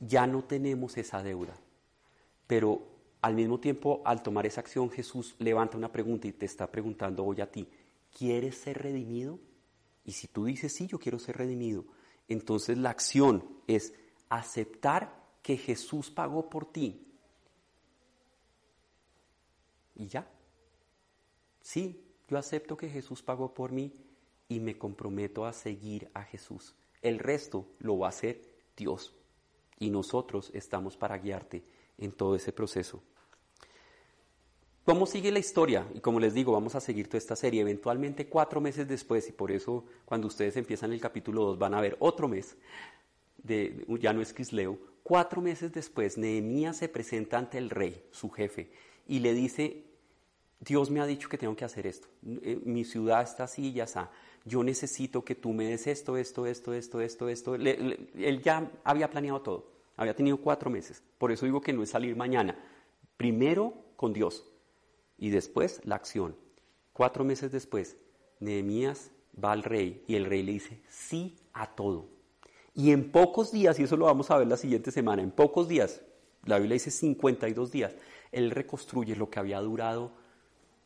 Ya 0.00 0.26
no 0.26 0.42
tenemos 0.42 0.96
esa 0.96 1.22
deuda 1.22 1.54
pero 2.46 2.96
al 3.22 3.34
mismo 3.34 3.58
tiempo, 3.58 4.02
al 4.04 4.22
tomar 4.22 4.46
esa 4.46 4.60
acción, 4.60 4.90
Jesús 4.90 5.34
levanta 5.38 5.76
una 5.76 5.90
pregunta 5.90 6.28
y 6.28 6.32
te 6.32 6.46
está 6.46 6.70
preguntando 6.70 7.24
hoy 7.24 7.40
a 7.40 7.50
ti, 7.50 7.68
¿quieres 8.16 8.56
ser 8.56 8.82
redimido? 8.82 9.38
Y 10.04 10.12
si 10.12 10.28
tú 10.28 10.44
dices, 10.44 10.72
sí, 10.72 10.86
yo 10.86 10.98
quiero 10.98 11.18
ser 11.18 11.36
redimido, 11.36 11.84
entonces 12.28 12.78
la 12.78 12.90
acción 12.90 13.44
es 13.66 13.92
aceptar 14.28 15.24
que 15.42 15.56
Jesús 15.56 16.10
pagó 16.10 16.48
por 16.48 16.70
ti. 16.70 17.06
Y 19.96 20.06
ya. 20.06 20.28
Sí, 21.60 22.04
yo 22.28 22.38
acepto 22.38 22.76
que 22.76 22.88
Jesús 22.88 23.22
pagó 23.22 23.54
por 23.54 23.72
mí 23.72 23.92
y 24.48 24.60
me 24.60 24.78
comprometo 24.78 25.46
a 25.46 25.52
seguir 25.52 26.10
a 26.14 26.22
Jesús. 26.22 26.76
El 27.02 27.18
resto 27.18 27.66
lo 27.78 27.98
va 27.98 28.06
a 28.06 28.10
hacer 28.10 28.42
Dios. 28.76 29.14
Y 29.78 29.90
nosotros 29.90 30.50
estamos 30.54 30.96
para 30.96 31.18
guiarte 31.18 31.64
en 31.98 32.12
todo 32.12 32.36
ese 32.36 32.52
proceso. 32.52 33.02
¿Cómo 34.86 35.04
sigue 35.06 35.32
la 35.32 35.40
historia? 35.40 35.84
Y 35.94 36.00
como 36.00 36.20
les 36.20 36.32
digo, 36.32 36.52
vamos 36.52 36.76
a 36.76 36.80
seguir 36.80 37.08
toda 37.08 37.18
esta 37.18 37.34
serie. 37.34 37.60
Eventualmente 37.60 38.28
cuatro 38.28 38.60
meses 38.60 38.86
después, 38.86 39.28
y 39.28 39.32
por 39.32 39.50
eso 39.50 39.84
cuando 40.04 40.28
ustedes 40.28 40.56
empiezan 40.56 40.92
el 40.92 41.00
capítulo 41.00 41.44
2 41.46 41.58
van 41.58 41.74
a 41.74 41.80
ver 41.80 41.96
otro 41.98 42.28
mes, 42.28 42.56
de, 43.42 43.84
ya 44.00 44.12
no 44.12 44.22
es 44.22 44.32
Quisleo, 44.32 44.78
cuatro 45.02 45.40
meses 45.40 45.72
después 45.72 46.16
Nehemías 46.18 46.76
se 46.76 46.88
presenta 46.88 47.36
ante 47.36 47.58
el 47.58 47.70
rey, 47.70 48.04
su 48.12 48.30
jefe, 48.30 48.70
y 49.08 49.18
le 49.18 49.34
dice, 49.34 49.84
Dios 50.60 50.90
me 50.90 51.00
ha 51.00 51.06
dicho 51.06 51.28
que 51.28 51.38
tengo 51.38 51.56
que 51.56 51.64
hacer 51.64 51.86
esto, 51.86 52.08
eh, 52.24 52.60
mi 52.64 52.84
ciudad 52.84 53.22
está 53.22 53.44
así 53.44 53.66
y 53.66 53.72
ya 53.72 53.84
está, 53.84 54.10
yo 54.44 54.62
necesito 54.62 55.24
que 55.24 55.34
tú 55.34 55.52
me 55.52 55.64
des 55.64 55.88
esto, 55.88 56.16
esto, 56.16 56.46
esto, 56.46 56.72
esto, 56.72 57.00
esto, 57.00 57.28
esto. 57.28 57.54
él 57.56 58.40
ya 58.42 58.70
había 58.84 59.10
planeado 59.10 59.42
todo. 59.42 59.75
Había 59.96 60.14
tenido 60.14 60.36
cuatro 60.38 60.70
meses. 60.70 61.02
Por 61.18 61.32
eso 61.32 61.46
digo 61.46 61.60
que 61.60 61.72
no 61.72 61.82
es 61.82 61.90
salir 61.90 62.16
mañana. 62.16 62.56
Primero 63.16 63.74
con 63.96 64.12
Dios 64.12 64.44
y 65.18 65.30
después 65.30 65.80
la 65.84 65.96
acción. 65.96 66.36
Cuatro 66.92 67.24
meses 67.24 67.52
después, 67.52 67.96
Nehemías 68.40 69.10
va 69.42 69.52
al 69.52 69.62
rey 69.62 70.04
y 70.06 70.14
el 70.14 70.26
rey 70.26 70.42
le 70.42 70.52
dice 70.52 70.82
sí 70.88 71.36
a 71.52 71.74
todo. 71.74 72.08
Y 72.74 72.92
en 72.92 73.10
pocos 73.10 73.52
días, 73.52 73.78
y 73.78 73.84
eso 73.84 73.96
lo 73.96 74.04
vamos 74.04 74.30
a 74.30 74.38
ver 74.38 74.46
la 74.46 74.56
siguiente 74.56 74.90
semana, 74.90 75.22
en 75.22 75.30
pocos 75.30 75.66
días, 75.68 76.02
la 76.44 76.58
Biblia 76.58 76.74
dice 76.74 76.90
52 76.90 77.72
días, 77.72 77.94
él 78.32 78.50
reconstruye 78.50 79.16
lo 79.16 79.30
que 79.30 79.38
había 79.38 79.60
durado, 79.60 80.12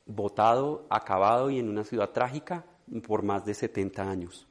botado, 0.07 0.87
acabado 0.89 1.51
y 1.51 1.59
en 1.59 1.69
una 1.69 1.85
ciudad 1.85 2.11
trágica 2.11 2.65
por 3.07 3.23
más 3.23 3.45
de 3.45 3.55
70 3.55 4.09
años. 4.09 4.47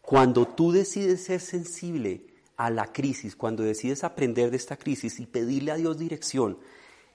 Cuando 0.00 0.46
tú 0.46 0.72
decides 0.72 1.24
ser 1.24 1.40
sensible 1.40 2.26
a 2.56 2.70
la 2.70 2.92
crisis, 2.92 3.36
cuando 3.36 3.62
decides 3.62 4.04
aprender 4.04 4.50
de 4.50 4.56
esta 4.56 4.76
crisis 4.76 5.20
y 5.20 5.26
pedirle 5.26 5.72
a 5.72 5.76
Dios 5.76 5.98
dirección, 5.98 6.58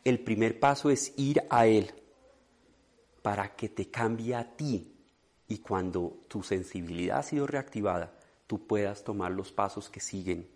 el 0.04 0.20
primer 0.20 0.60
paso 0.60 0.90
es 0.90 1.14
ir 1.18 1.44
a 1.50 1.68
Él 1.68 1.94
para 3.22 3.56
que 3.56 3.70
te 3.70 3.90
cambie 3.90 4.36
a 4.36 4.56
ti 4.56 4.94
y 5.48 5.58
cuando 5.60 6.20
tu 6.28 6.44
sensibilidad 6.44 7.20
ha 7.20 7.24
sido 7.24 7.48
reactivada, 7.48 8.14
tú 8.48 8.66
puedas 8.66 9.04
tomar 9.04 9.32
los 9.32 9.52
pasos 9.52 9.90
que 9.90 10.00
siguen. 10.00 10.48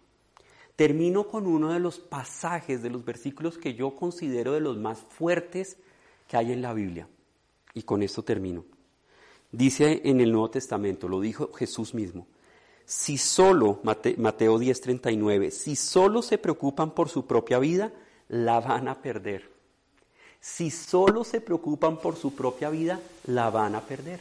Termino 0.75 1.27
con 1.27 1.45
uno 1.45 1.71
de 1.71 1.79
los 1.79 1.99
pasajes 1.99 2.81
de 2.81 2.89
los 2.89 3.05
versículos 3.05 3.57
que 3.57 3.75
yo 3.75 3.95
considero 3.95 4.53
de 4.53 4.59
los 4.59 4.77
más 4.77 4.99
fuertes 4.99 5.77
que 6.27 6.38
hay 6.38 6.51
en 6.51 6.61
la 6.61 6.73
Biblia. 6.73 7.07
Y 7.73 7.84
con 7.84 8.01
esto 8.01 8.23
termino. 8.23 8.65
Dice 9.51 10.01
en 10.03 10.19
el 10.19 10.31
Nuevo 10.31 10.49
Testamento, 10.49 11.07
lo 11.07 11.21
dijo 11.21 11.51
Jesús 11.53 11.93
mismo, 11.93 12.27
si 12.95 13.17
solo, 13.17 13.79
Mateo 13.83 14.59
10:39, 14.59 15.49
si 15.49 15.75
solo 15.75 16.21
se 16.21 16.37
preocupan 16.37 16.91
por 16.91 17.09
su 17.09 17.25
propia 17.25 17.57
vida, 17.57 17.91
la 18.29 18.59
van 18.59 18.87
a 18.87 19.01
perder. 19.01 19.49
Si 20.39 20.69
solo 20.69 21.23
se 21.23 21.41
preocupan 21.41 21.97
por 21.97 22.15
su 22.15 22.35
propia 22.35 22.69
vida, 22.69 22.99
la 23.25 23.49
van 23.49 23.73
a 23.73 23.81
perder. 23.81 24.19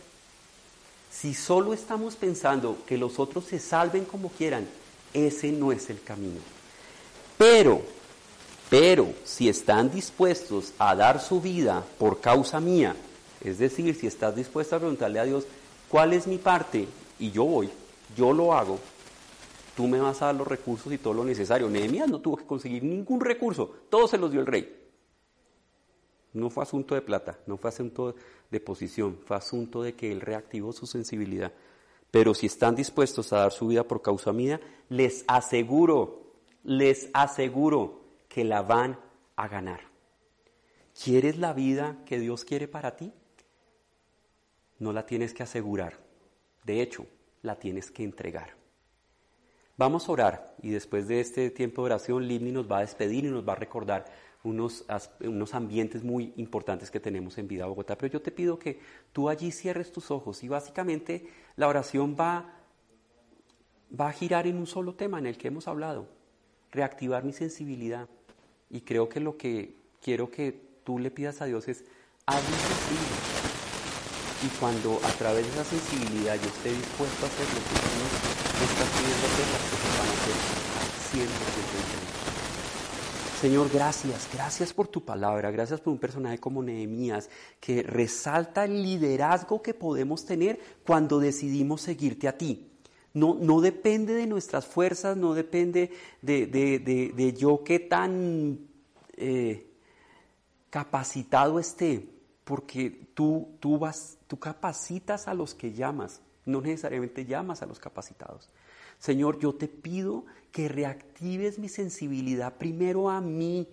Si 1.10 1.34
solo 1.34 1.74
estamos 1.74 2.16
pensando 2.16 2.78
que 2.86 2.96
los 2.96 3.18
otros 3.18 3.44
se 3.44 3.58
salven 3.58 4.06
como 4.06 4.30
quieran, 4.30 4.66
ese 5.12 5.52
no 5.52 5.70
es 5.70 5.90
el 5.90 6.02
camino. 6.02 6.40
Pero, 7.36 7.82
pero, 8.70 9.12
si 9.22 9.50
están 9.50 9.90
dispuestos 9.90 10.72
a 10.78 10.96
dar 10.96 11.20
su 11.20 11.42
vida 11.42 11.84
por 11.98 12.20
causa 12.20 12.58
mía 12.58 12.96
Es 13.44 13.58
decir, 13.58 13.94
si 13.94 14.06
estás 14.06 14.34
dispuesto 14.34 14.76
a 14.76 14.78
preguntarle 14.78 15.18
a 15.18 15.24
Dios, 15.24 15.44
¿cuál 15.88 16.14
es 16.14 16.26
mi 16.26 16.38
parte? 16.38 16.86
Y 17.18 17.32
yo 17.32 17.44
voy, 17.44 17.70
yo 18.16 18.32
lo 18.32 18.52
hago, 18.52 18.78
tú 19.76 19.86
me 19.86 20.00
vas 20.00 20.22
a 20.22 20.26
dar 20.26 20.34
los 20.34 20.46
recursos 20.46 20.92
y 20.92 20.98
todo 20.98 21.14
lo 21.14 21.24
necesario. 21.24 21.68
Nehemías 21.68 22.08
no 22.08 22.20
tuvo 22.20 22.36
que 22.36 22.46
conseguir 22.46 22.82
ningún 22.82 23.20
recurso, 23.20 23.70
todo 23.88 24.06
se 24.08 24.18
los 24.18 24.30
dio 24.30 24.40
el 24.40 24.46
rey. 24.46 24.78
No 26.34 26.48
fue 26.48 26.62
asunto 26.62 26.94
de 26.94 27.02
plata, 27.02 27.38
no 27.46 27.58
fue 27.58 27.68
asunto 27.68 28.14
de 28.50 28.60
posición, 28.60 29.18
fue 29.26 29.36
asunto 29.36 29.82
de 29.82 29.94
que 29.94 30.10
él 30.10 30.20
reactivó 30.20 30.72
su 30.72 30.86
sensibilidad. 30.86 31.52
Pero 32.10 32.34
si 32.34 32.46
están 32.46 32.74
dispuestos 32.74 33.32
a 33.32 33.38
dar 33.38 33.52
su 33.52 33.66
vida 33.68 33.84
por 33.84 34.02
causa 34.02 34.32
mía, 34.32 34.60
les 34.88 35.24
aseguro, 35.28 36.34
les 36.62 37.10
aseguro 37.12 38.02
que 38.28 38.44
la 38.44 38.62
van 38.62 38.98
a 39.36 39.48
ganar. 39.48 39.80
¿Quieres 41.02 41.38
la 41.38 41.52
vida 41.52 41.98
que 42.06 42.18
Dios 42.18 42.44
quiere 42.44 42.68
para 42.68 42.96
ti? 42.96 43.12
No 44.78 44.92
la 44.92 45.06
tienes 45.06 45.32
que 45.32 45.42
asegurar. 45.42 45.98
De 46.64 46.82
hecho, 46.82 47.06
la 47.42 47.58
tienes 47.58 47.90
que 47.90 48.04
entregar. 48.04 48.54
Vamos 49.76 50.08
a 50.08 50.12
orar 50.12 50.56
y 50.62 50.70
después 50.70 51.08
de 51.08 51.20
este 51.20 51.50
tiempo 51.50 51.82
de 51.82 51.86
oración, 51.86 52.26
Livni 52.26 52.52
nos 52.52 52.70
va 52.70 52.78
a 52.78 52.80
despedir 52.82 53.24
y 53.24 53.30
nos 53.30 53.46
va 53.46 53.54
a 53.54 53.56
recordar 53.56 54.04
unos, 54.44 54.84
unos 55.20 55.54
ambientes 55.54 56.02
muy 56.04 56.32
importantes 56.36 56.90
que 56.90 57.00
tenemos 57.00 57.38
en 57.38 57.48
Vida 57.48 57.66
Bogotá. 57.66 57.96
Pero 57.96 58.12
yo 58.12 58.22
te 58.22 58.30
pido 58.30 58.58
que 58.58 58.80
tú 59.12 59.28
allí 59.28 59.50
cierres 59.50 59.92
tus 59.92 60.10
ojos 60.10 60.42
y 60.42 60.48
básicamente 60.48 61.28
la 61.56 61.68
oración 61.68 62.16
va, 62.18 62.54
va 63.98 64.08
a 64.08 64.12
girar 64.12 64.46
en 64.46 64.56
un 64.56 64.66
solo 64.66 64.94
tema 64.94 65.18
en 65.18 65.26
el 65.26 65.38
que 65.38 65.48
hemos 65.48 65.68
hablado, 65.68 66.08
reactivar 66.70 67.24
mi 67.24 67.32
sensibilidad. 67.32 68.08
Y 68.68 68.82
creo 68.82 69.08
que 69.08 69.20
lo 69.20 69.36
que 69.36 69.76
quiero 70.00 70.30
que 70.30 70.60
tú 70.84 70.98
le 70.98 71.10
pidas 71.10 71.40
a 71.40 71.46
Dios 71.46 71.68
es, 71.68 71.84
hazme 72.26 72.56
sensible. 72.56 73.41
Y 74.44 74.48
cuando 74.58 74.98
a 75.04 75.10
través 75.12 75.46
de 75.46 75.52
esa 75.52 75.64
sensibilidad 75.64 76.34
yo 76.34 76.48
esté 76.48 76.70
dispuesto 76.70 77.24
a 77.24 77.28
hacer 77.28 77.46
lo 77.46 77.60
que 77.62 77.76
tú 77.78 78.64
estás 78.66 78.88
pidiendo 78.90 79.26
hacer, 79.26 79.46
las 79.52 79.64
cosas 79.70 79.92
van 79.98 80.08
a 80.08 80.18
ser 80.24 80.36
100% 81.12 81.22
diferentes. 81.22 82.22
Señor, 83.40 83.70
gracias, 83.72 84.28
gracias 84.32 84.72
por 84.72 84.86
tu 84.86 85.04
palabra, 85.04 85.50
gracias 85.50 85.80
por 85.80 85.92
un 85.92 85.98
personaje 85.98 86.38
como 86.38 86.62
Nehemías 86.62 87.28
que 87.58 87.82
resalta 87.82 88.64
el 88.64 88.82
liderazgo 88.82 89.62
que 89.62 89.74
podemos 89.74 90.24
tener 90.24 90.60
cuando 90.86 91.18
decidimos 91.18 91.82
seguirte 91.82 92.28
a 92.28 92.38
ti. 92.38 92.68
No, 93.14 93.34
no 93.34 93.60
depende 93.60 94.14
de 94.14 94.26
nuestras 94.26 94.64
fuerzas, 94.64 95.16
no 95.16 95.34
depende 95.34 95.90
de, 96.20 96.46
de, 96.46 96.78
de, 96.78 97.12
de 97.14 97.32
yo 97.32 97.62
qué 97.64 97.80
tan 97.80 98.60
eh, 99.16 99.66
capacitado 100.70 101.58
esté, 101.58 102.08
porque 102.44 102.90
tú, 103.14 103.56
tú, 103.60 103.78
vas, 103.78 104.18
tú 104.26 104.38
capacitas 104.38 105.28
a 105.28 105.34
los 105.34 105.54
que 105.54 105.72
llamas 105.72 106.20
no 106.44 106.60
necesariamente 106.60 107.24
llamas 107.24 107.62
a 107.62 107.66
los 107.66 107.78
capacitados. 107.78 108.48
Señor, 108.98 109.38
yo 109.38 109.54
te 109.54 109.68
pido 109.68 110.24
que 110.50 110.68
reactives 110.68 111.58
mi 111.58 111.68
sensibilidad 111.68 112.56
primero 112.56 113.10
a 113.10 113.20
mi 113.20 113.68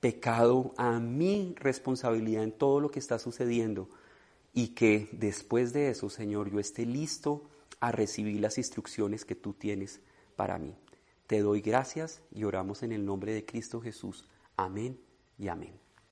pecado, 0.00 0.72
a 0.76 0.98
mi 0.98 1.54
responsabilidad 1.58 2.42
en 2.42 2.52
todo 2.52 2.80
lo 2.80 2.90
que 2.90 2.98
está 2.98 3.18
sucediendo 3.18 3.88
y 4.54 4.68
que 4.68 5.08
después 5.12 5.72
de 5.72 5.90
eso, 5.90 6.10
Señor, 6.10 6.50
yo 6.50 6.58
esté 6.58 6.86
listo 6.86 7.48
a 7.80 7.92
recibir 7.92 8.40
las 8.40 8.58
instrucciones 8.58 9.24
que 9.24 9.34
tú 9.34 9.52
tienes 9.52 10.00
para 10.36 10.58
mí. 10.58 10.74
Te 11.26 11.40
doy 11.40 11.60
gracias 11.60 12.20
y 12.32 12.44
oramos 12.44 12.82
en 12.82 12.92
el 12.92 13.04
nombre 13.04 13.32
de 13.32 13.44
Cristo 13.44 13.80
Jesús. 13.80 14.26
Amén 14.56 14.98
y 15.38 15.48
amén. 15.48 15.91